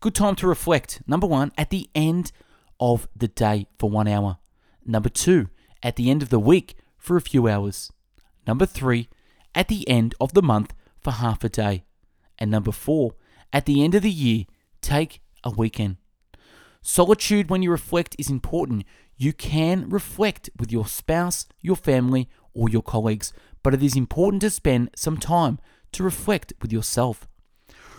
Good 0.00 0.14
time 0.14 0.36
to 0.36 0.46
reflect. 0.46 1.00
Number 1.06 1.26
one, 1.26 1.50
at 1.56 1.70
the 1.70 1.88
end 1.94 2.32
of 2.78 3.08
the 3.16 3.28
day 3.28 3.66
for 3.78 3.88
one 3.88 4.06
hour. 4.06 4.36
Number 4.84 5.08
two, 5.08 5.48
at 5.82 5.96
the 5.96 6.10
end 6.10 6.22
of 6.22 6.28
the 6.28 6.38
week 6.38 6.74
for 6.98 7.16
a 7.16 7.22
few 7.22 7.48
hours. 7.48 7.90
Number 8.46 8.66
three, 8.66 9.08
at 9.54 9.68
the 9.68 9.88
end 9.88 10.14
of 10.20 10.34
the 10.34 10.42
month 10.42 10.74
for 11.00 11.12
half 11.12 11.42
a 11.42 11.48
day. 11.48 11.86
And 12.38 12.50
number 12.50 12.72
four, 12.72 13.14
at 13.54 13.64
the 13.64 13.82
end 13.82 13.94
of 13.94 14.02
the 14.02 14.10
year, 14.10 14.44
take 14.82 15.22
a 15.42 15.48
weekend. 15.48 15.96
Solitude 16.82 17.48
when 17.48 17.62
you 17.62 17.70
reflect 17.70 18.14
is 18.18 18.28
important. 18.28 18.84
You 19.16 19.32
can 19.32 19.88
reflect 19.88 20.50
with 20.58 20.70
your 20.70 20.86
spouse, 20.86 21.46
your 21.62 21.76
family, 21.76 22.28
or 22.52 22.68
your 22.68 22.82
colleagues, 22.82 23.32
but 23.62 23.72
it 23.72 23.82
is 23.82 23.96
important 23.96 24.42
to 24.42 24.50
spend 24.50 24.90
some 24.94 25.16
time 25.16 25.58
to 25.92 26.02
reflect 26.02 26.52
with 26.60 26.72
yourself. 26.72 27.28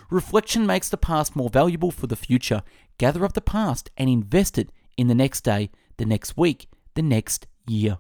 Reflection 0.10 0.65
makes 0.65 0.89
the 0.89 0.98
past 0.98 1.36
more 1.36 1.50
valuable 1.50 1.91
for 1.91 2.08
the 2.08 2.15
future. 2.15 2.63
Gather 2.98 3.25
up 3.25 3.34
the 3.34 3.41
past 3.41 3.89
and 3.98 4.10
invest 4.10 4.58
it 4.58 4.72
in 4.96 5.08
the 5.08 5.15
next 5.15 5.41
day, 5.41 5.70
the 5.98 6.06
next 6.06 6.38
week, 6.38 6.70
the 6.96 7.01
next 7.01 7.48
year. 7.67 7.98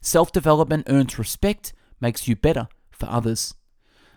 Self 0.00 0.32
development 0.32 0.86
earns 0.88 1.18
respect, 1.18 1.72
makes 2.00 2.28
you 2.28 2.36
better 2.36 2.68
for 2.90 3.06
others. 3.06 3.54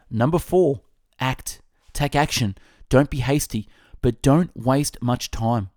Number 0.10 0.40
four, 0.40 0.82
act. 1.20 1.62
Take 1.94 2.16
action. 2.16 2.56
Don't 2.90 3.10
be 3.10 3.20
hasty 3.20 3.68
but 4.02 4.22
don't 4.22 4.52
waste 4.56 5.02
much 5.02 5.32
time. 5.32 5.70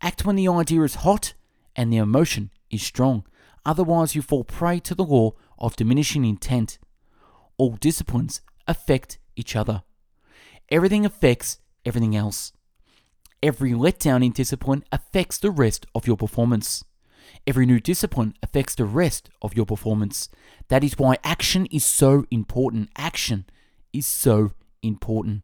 Act 0.00 0.24
when 0.24 0.36
the 0.36 0.48
idea 0.48 0.82
is 0.82 0.96
hot 0.96 1.34
and 1.74 1.92
the 1.92 1.96
emotion 1.96 2.50
is 2.70 2.82
strong. 2.82 3.24
Otherwise, 3.64 4.14
you 4.14 4.22
fall 4.22 4.44
prey 4.44 4.80
to 4.80 4.94
the 4.94 5.04
law 5.04 5.32
of 5.58 5.76
diminishing 5.76 6.24
intent. 6.24 6.78
All 7.62 7.78
disciplines 7.78 8.40
affect 8.66 9.20
each 9.36 9.54
other. 9.54 9.84
Everything 10.68 11.06
affects 11.06 11.60
everything 11.86 12.16
else. 12.16 12.52
Every 13.40 13.70
letdown 13.70 14.26
in 14.26 14.32
discipline 14.32 14.82
affects 14.90 15.38
the 15.38 15.52
rest 15.52 15.86
of 15.94 16.04
your 16.04 16.16
performance. 16.16 16.82
Every 17.46 17.64
new 17.64 17.78
discipline 17.78 18.34
affects 18.42 18.74
the 18.74 18.84
rest 18.84 19.30
of 19.40 19.54
your 19.54 19.64
performance. 19.64 20.28
That 20.70 20.82
is 20.82 20.98
why 20.98 21.18
action 21.22 21.66
is 21.66 21.84
so 21.84 22.26
important. 22.32 22.88
Action 22.96 23.44
is 23.92 24.06
so 24.06 24.50
important. 24.82 25.42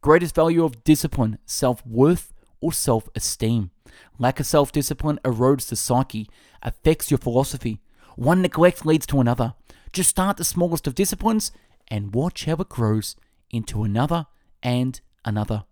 Greatest 0.00 0.34
value 0.34 0.64
of 0.64 0.82
discipline, 0.82 1.38
self 1.46 1.86
worth, 1.86 2.32
or 2.60 2.72
self 2.72 3.08
esteem. 3.14 3.70
Lack 4.18 4.40
of 4.40 4.46
self 4.46 4.72
discipline 4.72 5.20
erodes 5.22 5.68
the 5.68 5.76
psyche, 5.76 6.28
affects 6.64 7.12
your 7.12 7.18
philosophy. 7.18 7.80
One 8.16 8.42
neglect 8.42 8.84
leads 8.84 9.06
to 9.06 9.20
another. 9.20 9.54
Just 9.92 10.10
start 10.10 10.36
the 10.36 10.44
smallest 10.44 10.86
of 10.86 10.94
disciplines 10.94 11.52
and 11.88 12.14
watch 12.14 12.44
how 12.44 12.54
it 12.54 12.68
grows 12.68 13.16
into 13.50 13.82
another 13.82 14.26
and 14.62 15.00
another. 15.24 15.64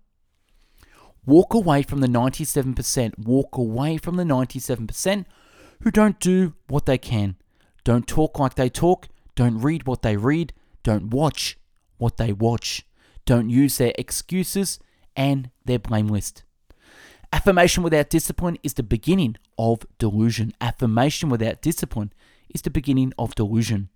Walk 1.25 1.55
away 1.55 1.83
from 1.83 2.01
the 2.01 2.07
97%. 2.07 3.19
Walk 3.19 3.57
away 3.57 3.99
from 3.99 4.17
the 4.17 4.25
97% 4.25 5.25
who 5.83 5.91
don't 5.91 6.21
do 6.21 6.55
what 6.69 6.87
they 6.87 6.99
can. 6.99 7.37
Don't 7.85 8.07
talk 8.07 8.39
like 8.39 8.55
they 8.55 8.69
talk. 8.69 9.09
Don't 9.35 9.59
read 9.59 9.87
what 9.87 10.03
they 10.03 10.17
read. 10.17 10.53
Don't 10.83 11.11
watch 11.11 11.59
what 11.99 12.17
they 12.17 12.33
watch 12.33 12.87
don't 13.27 13.51
use 13.51 13.77
their 13.77 13.93
excuses, 13.99 14.79
and 15.17 15.51
their 15.65 15.81
blame 15.81 16.07
list. 16.07 16.45
Affirmation 17.33 17.83
without 17.83 18.09
discipline 18.09 18.57
is 18.63 18.75
the 18.75 18.83
beginning 18.85 19.37
of 19.59 19.85
delusion. 19.99 20.53
Affirmation 20.61 21.29
without 21.29 21.61
discipline 21.61 22.13
is 22.55 22.63
the 22.63 22.71
beginning 22.71 23.13
of 23.19 23.35
delusion. 23.35 23.89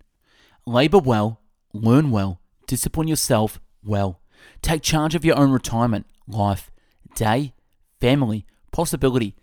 Labor 0.65 0.99
well, 0.99 1.41
learn 1.73 2.11
well, 2.11 2.39
discipline 2.67 3.07
yourself 3.07 3.59
well. 3.83 4.21
Take 4.61 4.83
charge 4.83 5.15
of 5.15 5.25
your 5.25 5.37
own 5.37 5.51
retirement, 5.51 6.05
life, 6.27 6.69
day, 7.15 7.53
family, 7.99 8.45
possibility. 8.71 9.35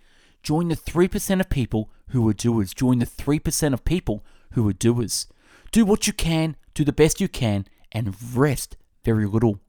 Join 0.42 0.68
the 0.68 0.76
3% 0.76 1.40
of 1.40 1.50
people 1.50 1.90
who 2.10 2.26
are 2.28 2.32
doers. 2.32 2.72
Join 2.72 2.98
the 2.98 3.06
3% 3.06 3.72
of 3.72 3.84
people 3.84 4.25
who 4.52 4.68
are 4.68 4.72
doers. 4.72 5.26
Do 5.72 5.84
what 5.84 6.06
you 6.06 6.12
can, 6.12 6.56
do 6.75 6.84
the 6.84 6.92
best 6.92 7.20
you 7.20 7.28
can, 7.28 7.66
and 7.92 8.14
rest 8.34 8.76
very 9.04 9.26
little. 9.26 9.60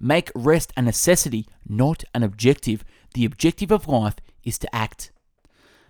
Make 0.00 0.30
rest 0.34 0.72
a 0.76 0.82
necessity, 0.82 1.46
not 1.68 2.04
an 2.14 2.22
objective. 2.22 2.84
The 3.14 3.24
objective 3.24 3.70
of 3.70 3.88
life 3.88 4.16
is 4.44 4.58
to 4.60 4.74
act. 4.74 5.10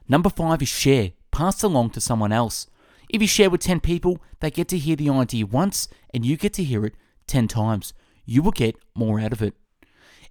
Number 0.09 0.31
five 0.31 0.63
is 0.63 0.69
share. 0.69 1.13
Pass 1.31 1.63
along 1.63 1.91
to 1.91 2.01
someone 2.01 2.33
else. 2.33 2.67
If 3.09 3.23
you 3.23 3.29
share 3.29 3.51
with 3.51 3.63
10 3.63 3.81
people, 3.81 4.23
they 4.41 4.51
get 4.51 4.69
to 4.69 4.79
hear 4.79 4.97
the 4.97 5.11
idea 5.11 5.47
once 5.47 5.89
and 6.13 6.25
you 6.25 6.37
get 6.37 6.53
to 6.55 6.65
hear 6.65 6.85
it 6.85 6.95
10 7.27 7.49
times. 7.49 7.95
You 8.25 8.43
will 8.43 8.53
get 8.53 8.77
more 8.95 9.19
out 9.21 9.33
of 9.33 9.43
it. 9.43 9.55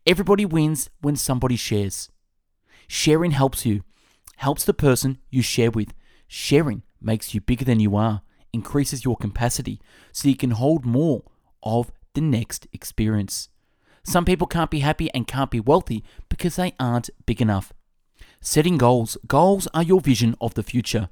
Everybody 0.05 0.46
wins 0.46 0.89
when 1.01 1.15
somebody 1.15 1.55
shares. 1.55 2.10
Sharing 2.88 3.31
helps 3.31 3.65
you, 3.65 3.84
helps 4.38 4.63
the 4.63 4.74
person 4.74 5.17
you 5.29 5.41
share 5.41 5.72
with. 5.72 5.93
Sharing 6.27 6.84
makes 7.01 7.34
you 7.34 7.41
bigger 7.41 7.65
than 7.65 7.79
you 7.79 7.96
are, 7.96 8.22
increases 8.53 9.03
your 9.03 9.17
capacity 9.17 9.81
so 10.12 10.29
you 10.29 10.38
can 10.38 10.51
hold 10.51 10.86
more 10.86 11.24
of 11.63 11.91
the 12.13 12.22
next 12.22 12.67
experience. 12.72 13.50
Some 14.03 14.24
people 14.24 14.48
can't 14.48 14.72
be 14.72 14.79
happy 14.79 15.13
and 15.13 15.27
can't 15.27 15.51
be 15.51 15.60
wealthy 15.60 16.03
because 16.29 16.55
they 16.55 16.74
aren't 16.79 17.10
big 17.25 17.41
enough. 17.41 17.74
Setting 18.39 18.77
goals. 18.77 19.17
Goals 19.27 19.67
are 19.74 19.84
your 19.84 20.00
vision 20.00 20.36
of 20.39 20.53
the 20.53 20.63
future. 20.63 21.10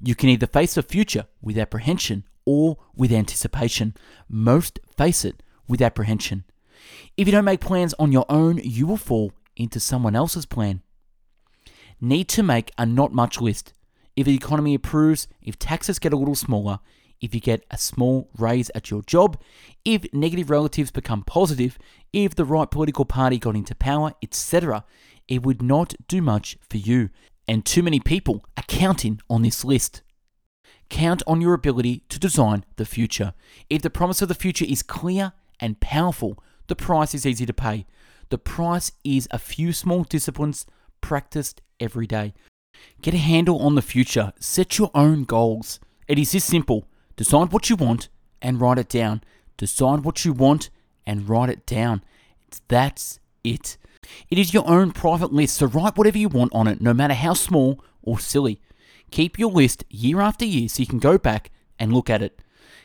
You 0.00 0.14
can 0.14 0.28
either 0.28 0.46
face 0.46 0.74
the 0.74 0.82
future 0.82 1.26
with 1.42 1.58
apprehension 1.58 2.24
or 2.44 2.78
with 2.94 3.12
anticipation. 3.12 3.94
Most 4.28 4.78
face 4.96 5.24
it 5.24 5.42
with 5.66 5.82
apprehension. 5.82 6.44
If 7.16 7.26
you 7.26 7.32
don't 7.32 7.44
make 7.44 7.60
plans 7.60 7.94
on 7.98 8.12
your 8.12 8.26
own, 8.28 8.58
you 8.58 8.86
will 8.86 8.96
fall 8.96 9.32
into 9.56 9.80
someone 9.80 10.14
else's 10.14 10.46
plan. 10.46 10.82
Need 12.00 12.28
to 12.28 12.42
make 12.42 12.70
a 12.78 12.86
not 12.86 13.12
much 13.12 13.40
list. 13.40 13.72
If 14.16 14.26
the 14.26 14.34
economy 14.34 14.74
improves, 14.74 15.28
if 15.42 15.58
taxes 15.58 15.98
get 15.98 16.12
a 16.12 16.16
little 16.16 16.34
smaller, 16.34 16.78
if 17.20 17.34
you 17.34 17.40
get 17.40 17.64
a 17.70 17.78
small 17.78 18.30
raise 18.38 18.70
at 18.74 18.90
your 18.90 19.02
job, 19.02 19.40
if 19.84 20.12
negative 20.12 20.50
relatives 20.50 20.90
become 20.90 21.22
positive, 21.24 21.78
if 22.12 22.34
the 22.34 22.44
right 22.44 22.70
political 22.70 23.04
party 23.04 23.38
got 23.38 23.56
into 23.56 23.74
power, 23.74 24.12
etc., 24.22 24.84
it 25.26 25.42
would 25.42 25.60
not 25.60 25.94
do 26.06 26.22
much 26.22 26.56
for 26.70 26.78
you. 26.78 27.10
And 27.48 27.64
too 27.64 27.82
many 27.82 27.98
people 27.98 28.44
are 28.58 28.64
counting 28.68 29.20
on 29.30 29.42
this 29.42 29.64
list. 29.64 30.02
Count 30.90 31.22
on 31.26 31.40
your 31.40 31.54
ability 31.54 32.02
to 32.10 32.18
design 32.18 32.64
the 32.76 32.84
future. 32.84 33.32
If 33.70 33.82
the 33.82 33.90
promise 33.90 34.22
of 34.22 34.28
the 34.28 34.34
future 34.34 34.66
is 34.68 34.82
clear 34.82 35.32
and 35.58 35.80
powerful, 35.80 36.38
the 36.66 36.76
price 36.76 37.14
is 37.14 37.26
easy 37.26 37.46
to 37.46 37.52
pay. 37.54 37.86
The 38.28 38.38
price 38.38 38.92
is 39.02 39.26
a 39.30 39.38
few 39.38 39.72
small 39.72 40.04
disciplines 40.04 40.66
practiced 41.00 41.62
every 41.80 42.06
day. 42.06 42.34
Get 43.00 43.14
a 43.14 43.18
handle 43.18 43.60
on 43.60 43.74
the 43.74 43.82
future. 43.82 44.32
Set 44.38 44.78
your 44.78 44.90
own 44.94 45.24
goals. 45.24 45.80
It 46.06 46.18
is 46.18 46.32
this 46.32 46.44
simple. 46.44 46.86
Decide 47.16 47.52
what 47.52 47.70
you 47.70 47.76
want 47.76 48.08
and 48.42 48.60
write 48.60 48.78
it 48.78 48.88
down. 48.88 49.22
Decide 49.56 50.04
what 50.04 50.24
you 50.24 50.32
want 50.32 50.70
and 51.06 51.28
write 51.28 51.48
it 51.48 51.66
down. 51.66 52.04
That's 52.68 53.18
it. 53.42 53.78
It 54.30 54.38
is 54.38 54.54
your 54.54 54.68
own 54.68 54.92
private 54.92 55.32
list, 55.32 55.56
so 55.56 55.66
write 55.66 55.96
whatever 55.96 56.18
you 56.18 56.28
want 56.28 56.54
on 56.54 56.66
it, 56.66 56.80
no 56.80 56.94
matter 56.94 57.14
how 57.14 57.34
small 57.34 57.82
or 58.02 58.18
silly. 58.18 58.60
Keep 59.10 59.38
your 59.38 59.50
list 59.50 59.84
year 59.88 60.20
after 60.20 60.44
year 60.44 60.68
so 60.68 60.80
you 60.80 60.86
can 60.86 60.98
go 60.98 61.18
back 61.18 61.50
and 61.78 61.92
look 61.92 62.10
at 62.10 62.22
it. 62.22 62.40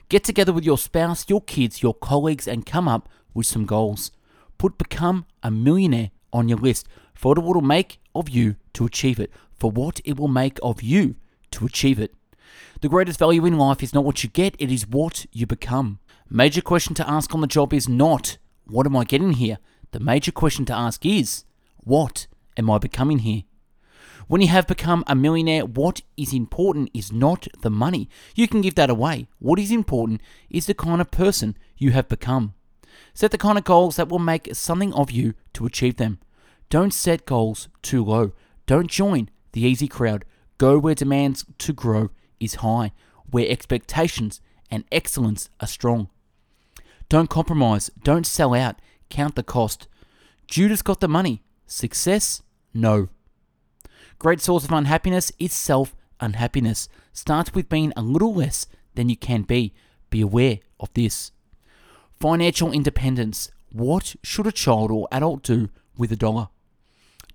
Get 0.09 0.23
together 0.23 0.53
with 0.53 0.63
your 0.63 0.77
spouse, 0.77 1.25
your 1.27 1.41
kids, 1.41 1.81
your 1.81 1.93
colleagues, 1.93 2.47
and 2.47 2.65
come 2.65 2.87
up 2.87 3.09
with 3.33 3.45
some 3.45 3.65
goals. 3.65 4.11
Put 4.57 4.77
Become 4.77 5.25
a 5.41 5.51
Millionaire 5.51 6.11
on 6.31 6.47
your 6.47 6.57
list 6.57 6.87
for 7.13 7.29
what 7.29 7.37
it 7.37 7.43
will 7.43 7.61
make 7.61 7.99
of 8.15 8.29
you 8.29 8.55
to 8.73 8.85
achieve 8.85 9.19
it, 9.19 9.31
for 9.57 9.71
what 9.71 10.01
it 10.05 10.17
will 10.17 10.27
make 10.27 10.59
of 10.61 10.81
you 10.81 11.15
to 11.51 11.65
achieve 11.65 11.99
it. 11.99 12.13
The 12.81 12.89
greatest 12.89 13.19
value 13.19 13.45
in 13.45 13.57
life 13.57 13.81
is 13.81 13.93
not 13.93 14.03
what 14.03 14.23
you 14.23 14.29
get, 14.29 14.55
it 14.59 14.71
is 14.71 14.87
what 14.87 15.25
you 15.31 15.47
become. 15.47 15.99
Major 16.29 16.61
question 16.61 16.93
to 16.95 17.09
ask 17.09 17.33
on 17.33 17.41
the 17.41 17.47
job 17.47 17.73
is 17.73 17.87
not, 17.87 18.37
what 18.65 18.85
am 18.85 18.95
I 18.95 19.03
getting 19.03 19.33
here? 19.33 19.57
The 19.93 19.99
major 19.99 20.31
question 20.31 20.65
to 20.65 20.73
ask 20.73 21.05
is, 21.05 21.43
what 21.83 22.25
am 22.57 22.67
I 22.67 22.79
becoming 22.79 23.19
here? 23.19 23.43
When 24.27 24.41
you 24.41 24.47
have 24.47 24.65
become 24.65 25.03
a 25.05 25.13
millionaire, 25.13 25.65
what 25.65 26.01
is 26.17 26.33
important 26.33 26.89
is 26.95 27.11
not 27.11 27.47
the 27.61 27.69
money. 27.69 28.09
You 28.33 28.47
can 28.47 28.61
give 28.61 28.73
that 28.73 28.89
away. 28.89 29.27
What 29.37 29.59
is 29.59 29.69
important 29.69 30.21
is 30.49 30.65
the 30.65 30.73
kind 30.73 30.99
of 30.99 31.11
person 31.11 31.55
you 31.77 31.91
have 31.91 32.09
become. 32.09 32.55
Set 33.13 33.29
the 33.29 33.37
kind 33.37 33.55
of 33.59 33.65
goals 33.65 33.97
that 33.97 34.09
will 34.09 34.17
make 34.17 34.55
something 34.55 34.91
of 34.93 35.11
you 35.11 35.35
to 35.53 35.67
achieve 35.67 35.97
them. 35.97 36.17
Don't 36.71 36.91
set 36.91 37.27
goals 37.27 37.67
too 37.83 38.03
low. 38.03 38.31
Don't 38.65 38.89
join 38.89 39.29
the 39.51 39.61
easy 39.61 39.87
crowd. 39.87 40.25
Go 40.57 40.79
where 40.79 40.95
demands 40.95 41.45
to 41.59 41.71
grow 41.71 42.09
is 42.39 42.55
high, 42.55 42.93
where 43.29 43.47
expectations 43.47 44.41
and 44.71 44.85
excellence 44.91 45.49
are 45.59 45.67
strong. 45.67 46.09
Don't 47.09 47.29
compromise, 47.29 47.91
don't 48.03 48.25
sell 48.25 48.55
out, 48.55 48.77
count 49.13 49.35
the 49.35 49.43
cost. 49.43 49.87
Judas 50.47 50.81
got 50.81 50.99
the 50.99 51.07
money. 51.07 51.43
Success? 51.67 52.41
No. 52.73 53.09
Great 54.17 54.41
source 54.41 54.65
of 54.65 54.71
unhappiness 54.71 55.31
is 55.37 55.53
self 55.53 55.95
unhappiness. 56.19 56.89
Starts 57.13 57.53
with 57.53 57.69
being 57.69 57.93
a 57.95 58.01
little 58.01 58.33
less 58.33 58.65
than 58.95 59.09
you 59.09 59.15
can 59.15 59.43
be. 59.43 59.73
Be 60.09 60.21
aware 60.21 60.59
of 60.79 60.89
this. 60.93 61.31
Financial 62.19 62.71
independence. 62.71 63.51
What 63.71 64.15
should 64.23 64.47
a 64.47 64.51
child 64.51 64.91
or 64.91 65.07
adult 65.11 65.43
do 65.43 65.69
with 65.95 66.11
a 66.11 66.15
dollar? 66.15 66.49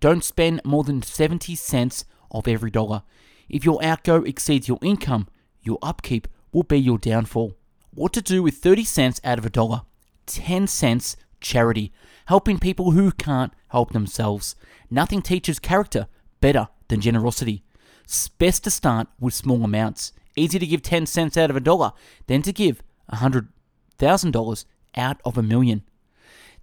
Don't 0.01 0.25
spend 0.25 0.61
more 0.64 0.85
than 0.85 1.03
70 1.03 1.55
cents 1.55 2.05
of 2.31 2.49
every 2.49 2.71
dollar. 2.71 3.03
If 3.49 3.64
your 3.64 3.83
outgo 3.85 4.23
exceeds 4.25 4.69
your 4.69 4.79
income, 4.83 5.29
your 5.62 5.79
upkeep 5.83 6.27
will 6.53 6.62
be 6.64 6.79
your 6.79 6.99
downfall. 6.99 7.55
What 7.95 8.12
to 8.14 8.23
do 8.23 8.43
with 8.43 8.57
30 8.57 8.85
cents 8.85 9.21
out 9.25 9.38
of 9.38 9.47
a 9.47 9.51
dollar? 9.51 9.83
10 10.27 10.67
cents 10.67 11.17
charity, 11.40 11.92
helping 12.27 12.59
people 12.59 12.92
who 12.92 13.12
can't 13.12 13.53
help 13.68 13.92
themselves. 13.92 14.57
Nothing 14.90 15.22
teaches 15.22 15.59
character 15.59 16.07
better 16.40 16.68
than 16.88 17.01
generosity. 17.01 17.62
It's 18.05 18.29
best 18.29 18.64
to 18.64 18.70
start 18.70 19.09
with 19.20 19.35
small 19.35 19.64
amounts. 19.64 20.12
Easy 20.37 20.59
to 20.59 20.66
give 20.66 20.83
10 20.83 21.07
cents 21.07 21.37
out 21.37 21.51
of 21.51 21.57
a 21.57 21.61
dollar 21.61 21.92
than 22.27 22.42
to 22.42 22.53
give 22.53 22.83
$100,000 23.12 24.64
out 24.96 25.20
of 25.24 25.37
a 25.37 25.42
million. 25.42 25.83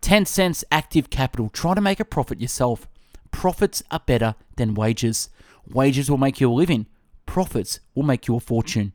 10 0.02 0.26
cents 0.26 0.64
active 0.72 1.10
capital. 1.10 1.50
Try 1.50 1.74
to 1.74 1.82
make 1.82 2.00
a 2.00 2.06
profit 2.06 2.42
yourself. 2.42 2.88
Profits 3.32 3.84
are 3.92 4.02
better 4.06 4.36
than 4.56 4.74
wages. 4.74 5.30
Wages 5.68 6.10
will 6.10 6.18
make 6.18 6.40
you 6.40 6.52
a 6.52 6.54
living, 6.54 6.86
profits 7.26 7.80
will 7.96 8.04
make 8.04 8.28
you 8.28 8.36
a 8.36 8.40
fortune. 8.40 8.94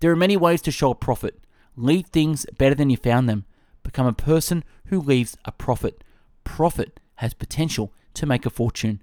There 0.00 0.10
are 0.10 0.16
many 0.16 0.36
ways 0.36 0.60
to 0.62 0.70
show 0.70 0.90
a 0.90 0.94
profit. 0.94 1.40
Leave 1.76 2.06
things 2.06 2.46
better 2.58 2.74
than 2.74 2.90
you 2.90 2.96
found 2.96 3.28
them. 3.28 3.44
Become 3.82 4.06
a 4.06 4.12
person 4.12 4.64
who 4.86 5.00
leaves 5.00 5.36
a 5.44 5.52
profit. 5.52 6.04
Profit 6.44 7.00
has 7.16 7.34
potential 7.34 7.92
to 8.14 8.26
make 8.26 8.46
a 8.46 8.50
fortune. 8.50 9.02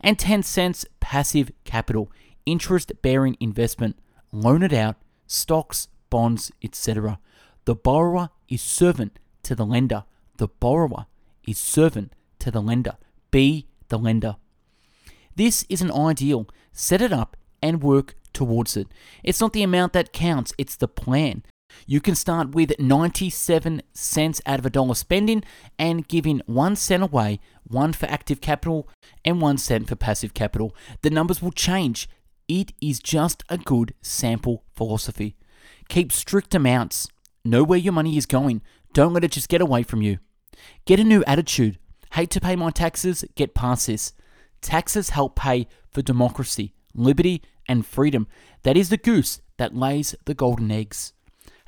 And 0.00 0.18
10 0.18 0.42
cents 0.42 0.84
passive 1.00 1.50
capital, 1.64 2.10
interest 2.46 2.92
bearing 3.02 3.36
investment. 3.40 3.98
Loan 4.32 4.62
it 4.62 4.72
out, 4.72 4.96
stocks, 5.26 5.88
bonds, 6.08 6.52
etc. 6.62 7.18
The 7.64 7.74
borrower 7.74 8.30
is 8.48 8.62
servant 8.62 9.18
to 9.42 9.54
the 9.54 9.66
lender. 9.66 10.04
The 10.36 10.48
borrower 10.48 11.06
is 11.46 11.58
servant 11.58 12.12
to 12.40 12.50
the 12.50 12.62
lender. 12.62 12.96
Be 13.30 13.66
the 13.88 13.98
lender. 13.98 14.36
This 15.36 15.64
is 15.68 15.82
an 15.82 15.92
ideal. 15.92 16.46
Set 16.72 17.02
it 17.02 17.12
up 17.12 17.36
and 17.62 17.82
work 17.82 18.16
towards 18.32 18.76
it. 18.76 18.88
It's 19.22 19.40
not 19.40 19.52
the 19.52 19.62
amount 19.62 19.92
that 19.92 20.12
counts, 20.12 20.52
it's 20.58 20.76
the 20.76 20.88
plan. 20.88 21.42
You 21.86 22.00
can 22.00 22.14
start 22.14 22.54
with 22.54 22.78
97 22.78 23.82
cents 23.92 24.40
out 24.46 24.58
of 24.58 24.66
a 24.66 24.70
dollar 24.70 24.94
spending 24.94 25.42
and 25.78 26.06
giving 26.06 26.42
one 26.46 26.76
cent 26.76 27.02
away, 27.02 27.40
one 27.64 27.92
for 27.92 28.06
active 28.06 28.40
capital 28.40 28.88
and 29.24 29.40
one 29.40 29.58
cent 29.58 29.88
for 29.88 29.96
passive 29.96 30.34
capital. 30.34 30.74
The 31.02 31.10
numbers 31.10 31.42
will 31.42 31.52
change. 31.52 32.08
It 32.48 32.72
is 32.80 33.00
just 33.00 33.44
a 33.48 33.58
good 33.58 33.94
sample 34.02 34.64
philosophy. 34.74 35.36
Keep 35.88 36.12
strict 36.12 36.54
amounts. 36.54 37.08
Know 37.44 37.62
where 37.64 37.78
your 37.78 37.92
money 37.92 38.16
is 38.16 38.26
going. 38.26 38.62
Don't 38.92 39.12
let 39.12 39.24
it 39.24 39.32
just 39.32 39.48
get 39.48 39.60
away 39.60 39.82
from 39.82 40.02
you. 40.02 40.18
Get 40.84 41.00
a 41.00 41.04
new 41.04 41.24
attitude. 41.26 41.78
Hate 42.12 42.30
to 42.30 42.40
pay 42.40 42.56
my 42.56 42.70
taxes? 42.70 43.24
Get 43.36 43.54
past 43.54 43.86
this. 43.86 44.12
Taxes 44.60 45.10
help 45.10 45.36
pay 45.36 45.68
for 45.90 46.02
democracy, 46.02 46.74
liberty, 46.94 47.42
and 47.66 47.86
freedom. 47.86 48.26
That 48.64 48.76
is 48.76 48.88
the 48.88 48.96
goose 48.96 49.40
that 49.58 49.76
lays 49.76 50.14
the 50.24 50.34
golden 50.34 50.70
eggs. 50.70 51.12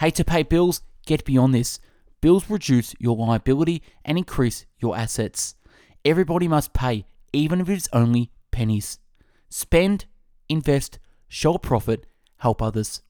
Hate 0.03 0.17
to 0.17 0.25
pay 0.25 0.43
bills? 0.43 0.83
Get 1.07 1.25
beyond 1.25 1.55
this. 1.55 1.79
Bills 2.21 2.51
reduce 2.51 2.93
your 2.99 3.17
liability 3.17 3.85
and 4.05 4.19
increase 4.19 4.67
your 4.81 4.97
assets. 4.97 5.55
Everybody 6.05 6.49
must 6.49 6.73
pay, 6.73 7.07
even 7.33 7.61
if 7.61 7.69
it's 7.69 7.89
only 7.93 8.33
pennies. 8.51 8.99
Spend, 9.49 10.07
invest, 10.49 10.99
show 11.29 11.55
a 11.55 11.59
profit, 11.61 12.05
help 12.39 12.61
others. 12.61 13.03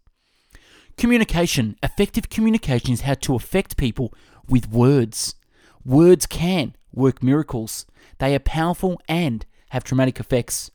Communication. 0.98 1.76
Effective 1.82 2.28
communication 2.28 2.92
is 2.92 3.00
how 3.00 3.14
to 3.14 3.36
affect 3.36 3.78
people 3.78 4.12
with 4.46 4.70
words. 4.70 5.34
Words 5.86 6.26
can 6.26 6.76
work 6.92 7.22
miracles. 7.22 7.86
They 8.18 8.34
are 8.34 8.38
powerful 8.38 9.00
and 9.08 9.46
have 9.70 9.82
traumatic 9.82 10.20
effects. 10.20 10.70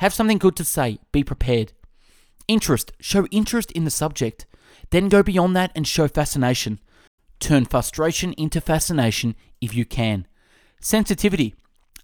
Have 0.00 0.12
something 0.12 0.38
good 0.38 0.56
to 0.56 0.64
say, 0.64 0.98
be 1.12 1.22
prepared. 1.22 1.72
Interest, 2.48 2.90
show 2.98 3.26
interest 3.26 3.70
in 3.70 3.84
the 3.84 3.92
subject. 3.92 4.44
Then 4.92 5.08
go 5.08 5.22
beyond 5.22 5.56
that 5.56 5.72
and 5.74 5.88
show 5.88 6.06
fascination. 6.06 6.78
Turn 7.40 7.64
frustration 7.64 8.34
into 8.34 8.60
fascination 8.60 9.34
if 9.58 9.74
you 9.74 9.86
can. 9.86 10.26
Sensitivity, 10.82 11.54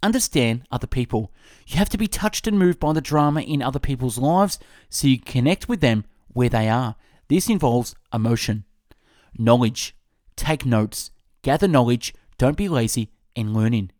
understand 0.02 0.62
other 0.72 0.86
people. 0.86 1.30
You 1.66 1.76
have 1.76 1.90
to 1.90 1.98
be 1.98 2.08
touched 2.08 2.46
and 2.46 2.58
moved 2.58 2.80
by 2.80 2.94
the 2.94 3.02
drama 3.02 3.42
in 3.42 3.62
other 3.62 3.78
people's 3.78 4.16
lives 4.16 4.58
so 4.88 5.06
you 5.06 5.20
connect 5.20 5.68
with 5.68 5.82
them 5.82 6.06
where 6.28 6.48
they 6.48 6.66
are. 6.66 6.96
This 7.28 7.50
involves 7.50 7.94
emotion, 8.12 8.64
knowledge, 9.38 9.94
take 10.34 10.64
notes, 10.64 11.10
gather 11.42 11.68
knowledge, 11.68 12.14
don't 12.38 12.56
be 12.56 12.70
lazy, 12.70 13.12
and 13.36 13.52
learn 13.52 13.64
learning. 13.64 13.90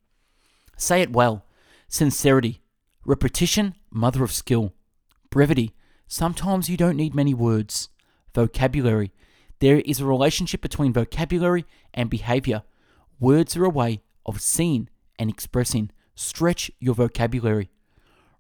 Say 0.79 1.03
it 1.03 1.13
well. 1.13 1.45
Sincerity, 1.89 2.63
repetition, 3.05 3.75
mother 3.91 4.25
of 4.25 4.33
skill. 4.33 4.73
Brevity, 5.29 5.75
sometimes 6.07 6.71
you 6.71 6.79
don't 6.79 6.97
need 6.97 7.15
many 7.15 7.35
words. 7.35 7.91
Vocabulary, 8.35 9.13
there 9.61 9.81
is 9.81 10.01
a 10.01 10.07
relationship 10.07 10.61
between 10.61 10.93
vocabulary 10.93 11.65
and 11.93 12.09
behavior. 12.09 12.63
Words 13.19 13.57
are 13.57 13.65
a 13.65 13.71
way 13.71 14.03
of 14.25 14.41
seeing 14.41 14.89
and 15.19 15.29
expressing. 15.29 15.91
Stretch 16.15 16.71
your 16.79 16.95
vocabulary. 16.95 17.71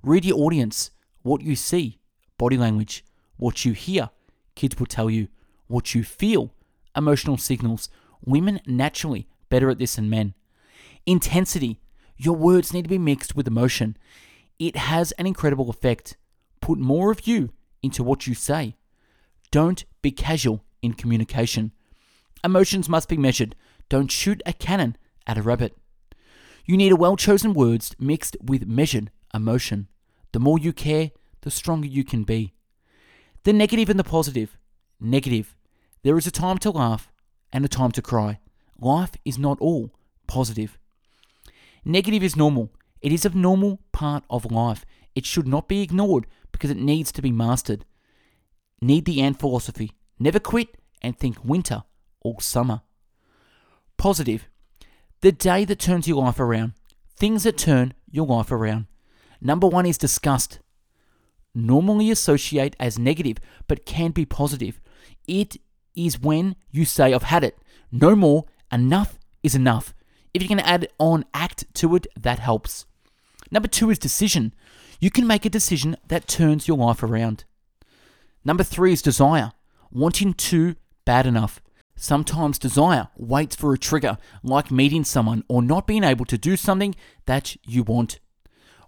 Read 0.02 0.24
your 0.24 0.38
audience, 0.38 0.90
what 1.22 1.42
you 1.42 1.56
see, 1.56 1.98
body 2.38 2.56
language, 2.56 3.04
what 3.36 3.64
you 3.64 3.72
hear, 3.72 4.10
kids 4.54 4.78
will 4.78 4.86
tell 4.86 5.10
you, 5.10 5.28
what 5.66 5.94
you 5.94 6.04
feel, 6.04 6.54
emotional 6.96 7.36
signals. 7.36 7.88
Women 8.24 8.60
naturally 8.66 9.28
better 9.48 9.70
at 9.70 9.78
this 9.78 9.96
than 9.96 10.10
men. 10.10 10.34
Intensity, 11.06 11.80
your 12.16 12.36
words 12.36 12.72
need 12.72 12.82
to 12.82 12.88
be 12.88 12.98
mixed 12.98 13.34
with 13.34 13.46
emotion. 13.46 13.96
It 14.58 14.76
has 14.76 15.12
an 15.12 15.26
incredible 15.26 15.70
effect. 15.70 16.16
Put 16.60 16.78
more 16.78 17.10
of 17.10 17.26
you 17.26 17.52
into 17.82 18.02
what 18.02 18.26
you 18.26 18.34
say. 18.34 18.76
Don't 19.50 19.84
be 20.02 20.10
casual 20.10 20.64
in 20.82 20.92
communication. 20.92 21.72
Emotions 22.44 22.88
must 22.88 23.08
be 23.08 23.16
measured. 23.16 23.56
Don't 23.88 24.10
shoot 24.10 24.42
a 24.44 24.52
cannon 24.52 24.96
at 25.26 25.38
a 25.38 25.42
rabbit. 25.42 25.76
You 26.64 26.76
need 26.76 26.92
a 26.92 26.96
well 26.96 27.16
chosen 27.16 27.54
words 27.54 27.96
mixed 27.98 28.36
with 28.42 28.66
measured 28.66 29.10
emotion. 29.32 29.88
The 30.32 30.40
more 30.40 30.58
you 30.58 30.72
care, 30.72 31.12
the 31.40 31.50
stronger 31.50 31.86
you 31.86 32.04
can 32.04 32.24
be. 32.24 32.52
The 33.44 33.52
negative 33.52 33.88
and 33.88 33.98
the 33.98 34.04
positive. 34.04 34.58
Negative. 35.00 35.56
There 36.02 36.18
is 36.18 36.26
a 36.26 36.30
time 36.30 36.58
to 36.58 36.70
laugh 36.70 37.10
and 37.52 37.64
a 37.64 37.68
time 37.68 37.92
to 37.92 38.02
cry. 38.02 38.40
Life 38.78 39.12
is 39.24 39.38
not 39.38 39.58
all 39.60 39.94
positive. 40.26 40.78
Negative 41.84 42.22
is 42.22 42.36
normal. 42.36 42.70
It 43.00 43.12
is 43.12 43.24
a 43.24 43.30
normal 43.30 43.80
part 43.92 44.24
of 44.28 44.50
life. 44.50 44.84
It 45.14 45.24
should 45.24 45.48
not 45.48 45.68
be 45.68 45.82
ignored 45.82 46.26
because 46.52 46.70
it 46.70 46.76
needs 46.76 47.10
to 47.12 47.22
be 47.22 47.32
mastered. 47.32 47.84
Need 48.80 49.04
the 49.04 49.20
ant 49.20 49.38
philosophy. 49.38 49.92
Never 50.18 50.38
quit 50.38 50.76
and 51.02 51.16
think 51.16 51.44
winter 51.44 51.84
or 52.20 52.40
summer. 52.40 52.82
Positive. 53.96 54.48
The 55.20 55.32
day 55.32 55.64
that 55.64 55.78
turns 55.78 56.06
your 56.06 56.22
life 56.22 56.38
around. 56.38 56.74
Things 57.16 57.42
that 57.42 57.58
turn 57.58 57.94
your 58.10 58.26
life 58.26 58.52
around. 58.52 58.86
Number 59.40 59.66
one 59.66 59.86
is 59.86 59.98
disgust. 59.98 60.60
Normally 61.54 62.10
associate 62.10 62.76
as 62.78 62.98
negative, 62.98 63.38
but 63.66 63.86
can 63.86 64.12
be 64.12 64.24
positive. 64.24 64.80
It 65.26 65.56
is 65.96 66.20
when 66.20 66.54
you 66.70 66.84
say, 66.84 67.12
I've 67.12 67.24
had 67.24 67.42
it. 67.42 67.58
No 67.90 68.14
more. 68.14 68.44
Enough 68.70 69.18
is 69.42 69.54
enough. 69.54 69.94
If 70.32 70.42
you 70.42 70.48
can 70.48 70.60
add 70.60 70.88
on 70.98 71.24
act 71.34 71.64
to 71.74 71.96
it, 71.96 72.06
that 72.16 72.38
helps. 72.38 72.86
Number 73.50 73.68
two 73.68 73.90
is 73.90 73.98
decision. 73.98 74.54
You 75.00 75.10
can 75.10 75.26
make 75.26 75.44
a 75.44 75.50
decision 75.50 75.96
that 76.06 76.28
turns 76.28 76.68
your 76.68 76.76
life 76.76 77.02
around. 77.02 77.44
Number 78.44 78.62
three 78.62 78.92
is 78.92 79.02
desire. 79.02 79.52
Wanting 79.90 80.34
to 80.34 80.76
bad 81.04 81.26
enough. 81.26 81.60
Sometimes 81.96 82.58
desire 82.58 83.08
waits 83.16 83.56
for 83.56 83.72
a 83.72 83.78
trigger, 83.78 84.18
like 84.42 84.70
meeting 84.70 85.04
someone 85.04 85.42
or 85.48 85.62
not 85.62 85.86
being 85.86 86.04
able 86.04 86.24
to 86.26 86.38
do 86.38 86.56
something 86.56 86.94
that 87.26 87.56
you 87.66 87.82
want. 87.82 88.20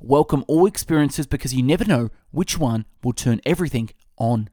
Welcome 0.00 0.44
all 0.46 0.66
experiences 0.66 1.26
because 1.26 1.52
you 1.52 1.62
never 1.62 1.84
know 1.84 2.10
which 2.30 2.58
one 2.58 2.86
will 3.02 3.12
turn 3.12 3.40
everything 3.44 3.90
on. 4.16 4.48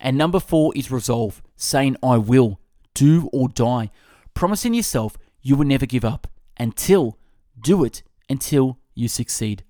And 0.00 0.16
number 0.16 0.40
four 0.40 0.72
is 0.74 0.90
resolve, 0.90 1.42
saying, 1.54 1.96
I 2.02 2.16
will, 2.16 2.60
do 2.94 3.28
or 3.32 3.48
die, 3.48 3.90
promising 4.32 4.74
yourself 4.74 5.16
you 5.42 5.54
will 5.54 5.66
never 5.66 5.86
give 5.86 6.04
up 6.04 6.26
until, 6.56 7.18
do 7.60 7.84
it 7.84 8.02
until 8.28 8.78
you 8.94 9.08
succeed. 9.08 9.62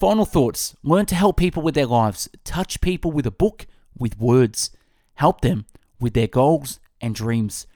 Final 0.00 0.24
thoughts 0.24 0.74
learn 0.82 1.04
to 1.04 1.14
help 1.14 1.36
people 1.36 1.62
with 1.62 1.74
their 1.74 1.84
lives, 1.84 2.26
touch 2.42 2.80
people 2.80 3.12
with 3.12 3.26
a 3.26 3.30
book, 3.30 3.66
with 3.94 4.18
words, 4.18 4.70
help 5.16 5.42
them 5.42 5.66
with 6.00 6.14
their 6.14 6.26
goals 6.26 6.80
and 7.02 7.14
dreams. 7.14 7.66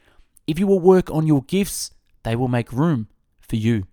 If 0.46 0.58
you 0.58 0.66
will 0.66 0.80
work 0.80 1.10
on 1.10 1.26
your 1.26 1.42
gifts, 1.42 1.90
they 2.22 2.34
will 2.34 2.48
make 2.48 2.72
room 2.72 3.08
for 3.40 3.56
you. 3.56 3.84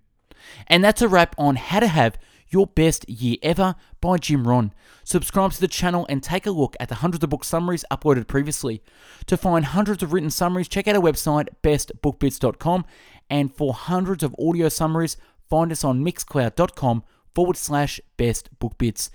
And 0.67 0.81
that's 0.81 1.01
a 1.01 1.09
wrap 1.09 1.35
on 1.37 1.57
how 1.57 1.81
to 1.81 1.87
have 1.87 2.17
your 2.47 2.67
Best 2.67 3.07
Year 3.09 3.35
Ever 3.43 3.75
by 3.99 4.15
Jim 4.15 4.47
Rohn. 4.47 4.73
Subscribe 5.03 5.51
to 5.51 5.59
the 5.59 5.67
channel 5.67 6.05
and 6.07 6.23
take 6.23 6.45
a 6.45 6.51
look 6.51 6.77
at 6.79 6.87
the 6.87 6.95
hundreds 6.95 7.25
of 7.25 7.29
book 7.29 7.43
summaries 7.43 7.83
uploaded 7.91 8.27
previously. 8.27 8.81
To 9.25 9.35
find 9.35 9.65
hundreds 9.65 10.03
of 10.03 10.13
written 10.13 10.29
summaries, 10.29 10.69
check 10.69 10.87
out 10.87 10.95
our 10.95 11.01
website, 11.01 11.49
bestbookbits.com. 11.63 12.85
And 13.29 13.53
for 13.53 13.73
hundreds 13.73 14.23
of 14.23 14.33
audio 14.39 14.69
summaries, 14.69 15.17
find 15.49 15.69
us 15.69 15.83
on 15.83 16.01
mixcloud.com 16.01 17.03
forward 17.33 17.57
slash 17.57 17.99
best 18.17 18.49
book 18.59 18.77
bits. 18.77 19.09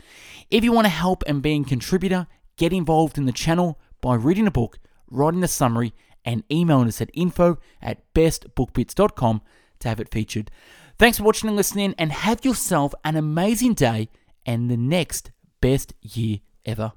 If 0.51 0.65
you 0.65 0.73
want 0.73 0.87
to 0.87 0.91
help 0.91 1.23
and 1.27 1.43
be 1.43 1.53
a 1.53 1.65
contributor, 1.65 2.27
get 2.57 2.73
involved 2.73 3.19
in 3.19 3.27
the 3.27 3.33
channel 3.33 3.79
by 4.01 4.15
reading 4.15 4.47
a 4.47 4.51
book, 4.51 4.79
writing 5.11 5.45
a 5.45 5.49
summary, 5.49 5.95
and 6.25 6.43
emailing 6.51 6.89
us 6.89 7.01
at 7.01 7.11
info 7.15 7.59
at 7.81 8.03
bestbookbits.com 8.15 9.43
to 9.81 9.89
have 9.89 10.01
it 10.01 10.11
featured. 10.11 10.51
Thanks 10.99 11.19
for 11.19 11.25
watching 11.25 11.49
and 11.49 11.57
listening, 11.57 11.95
and 11.99 12.11
have 12.11 12.45
yourself 12.45 12.95
an 13.05 13.17
amazing 13.17 13.75
day 13.75 14.09
and 14.45 14.71
the 14.71 14.77
next 14.77 15.31
best 15.61 15.95
year 16.01 16.39
ever. 16.65 16.93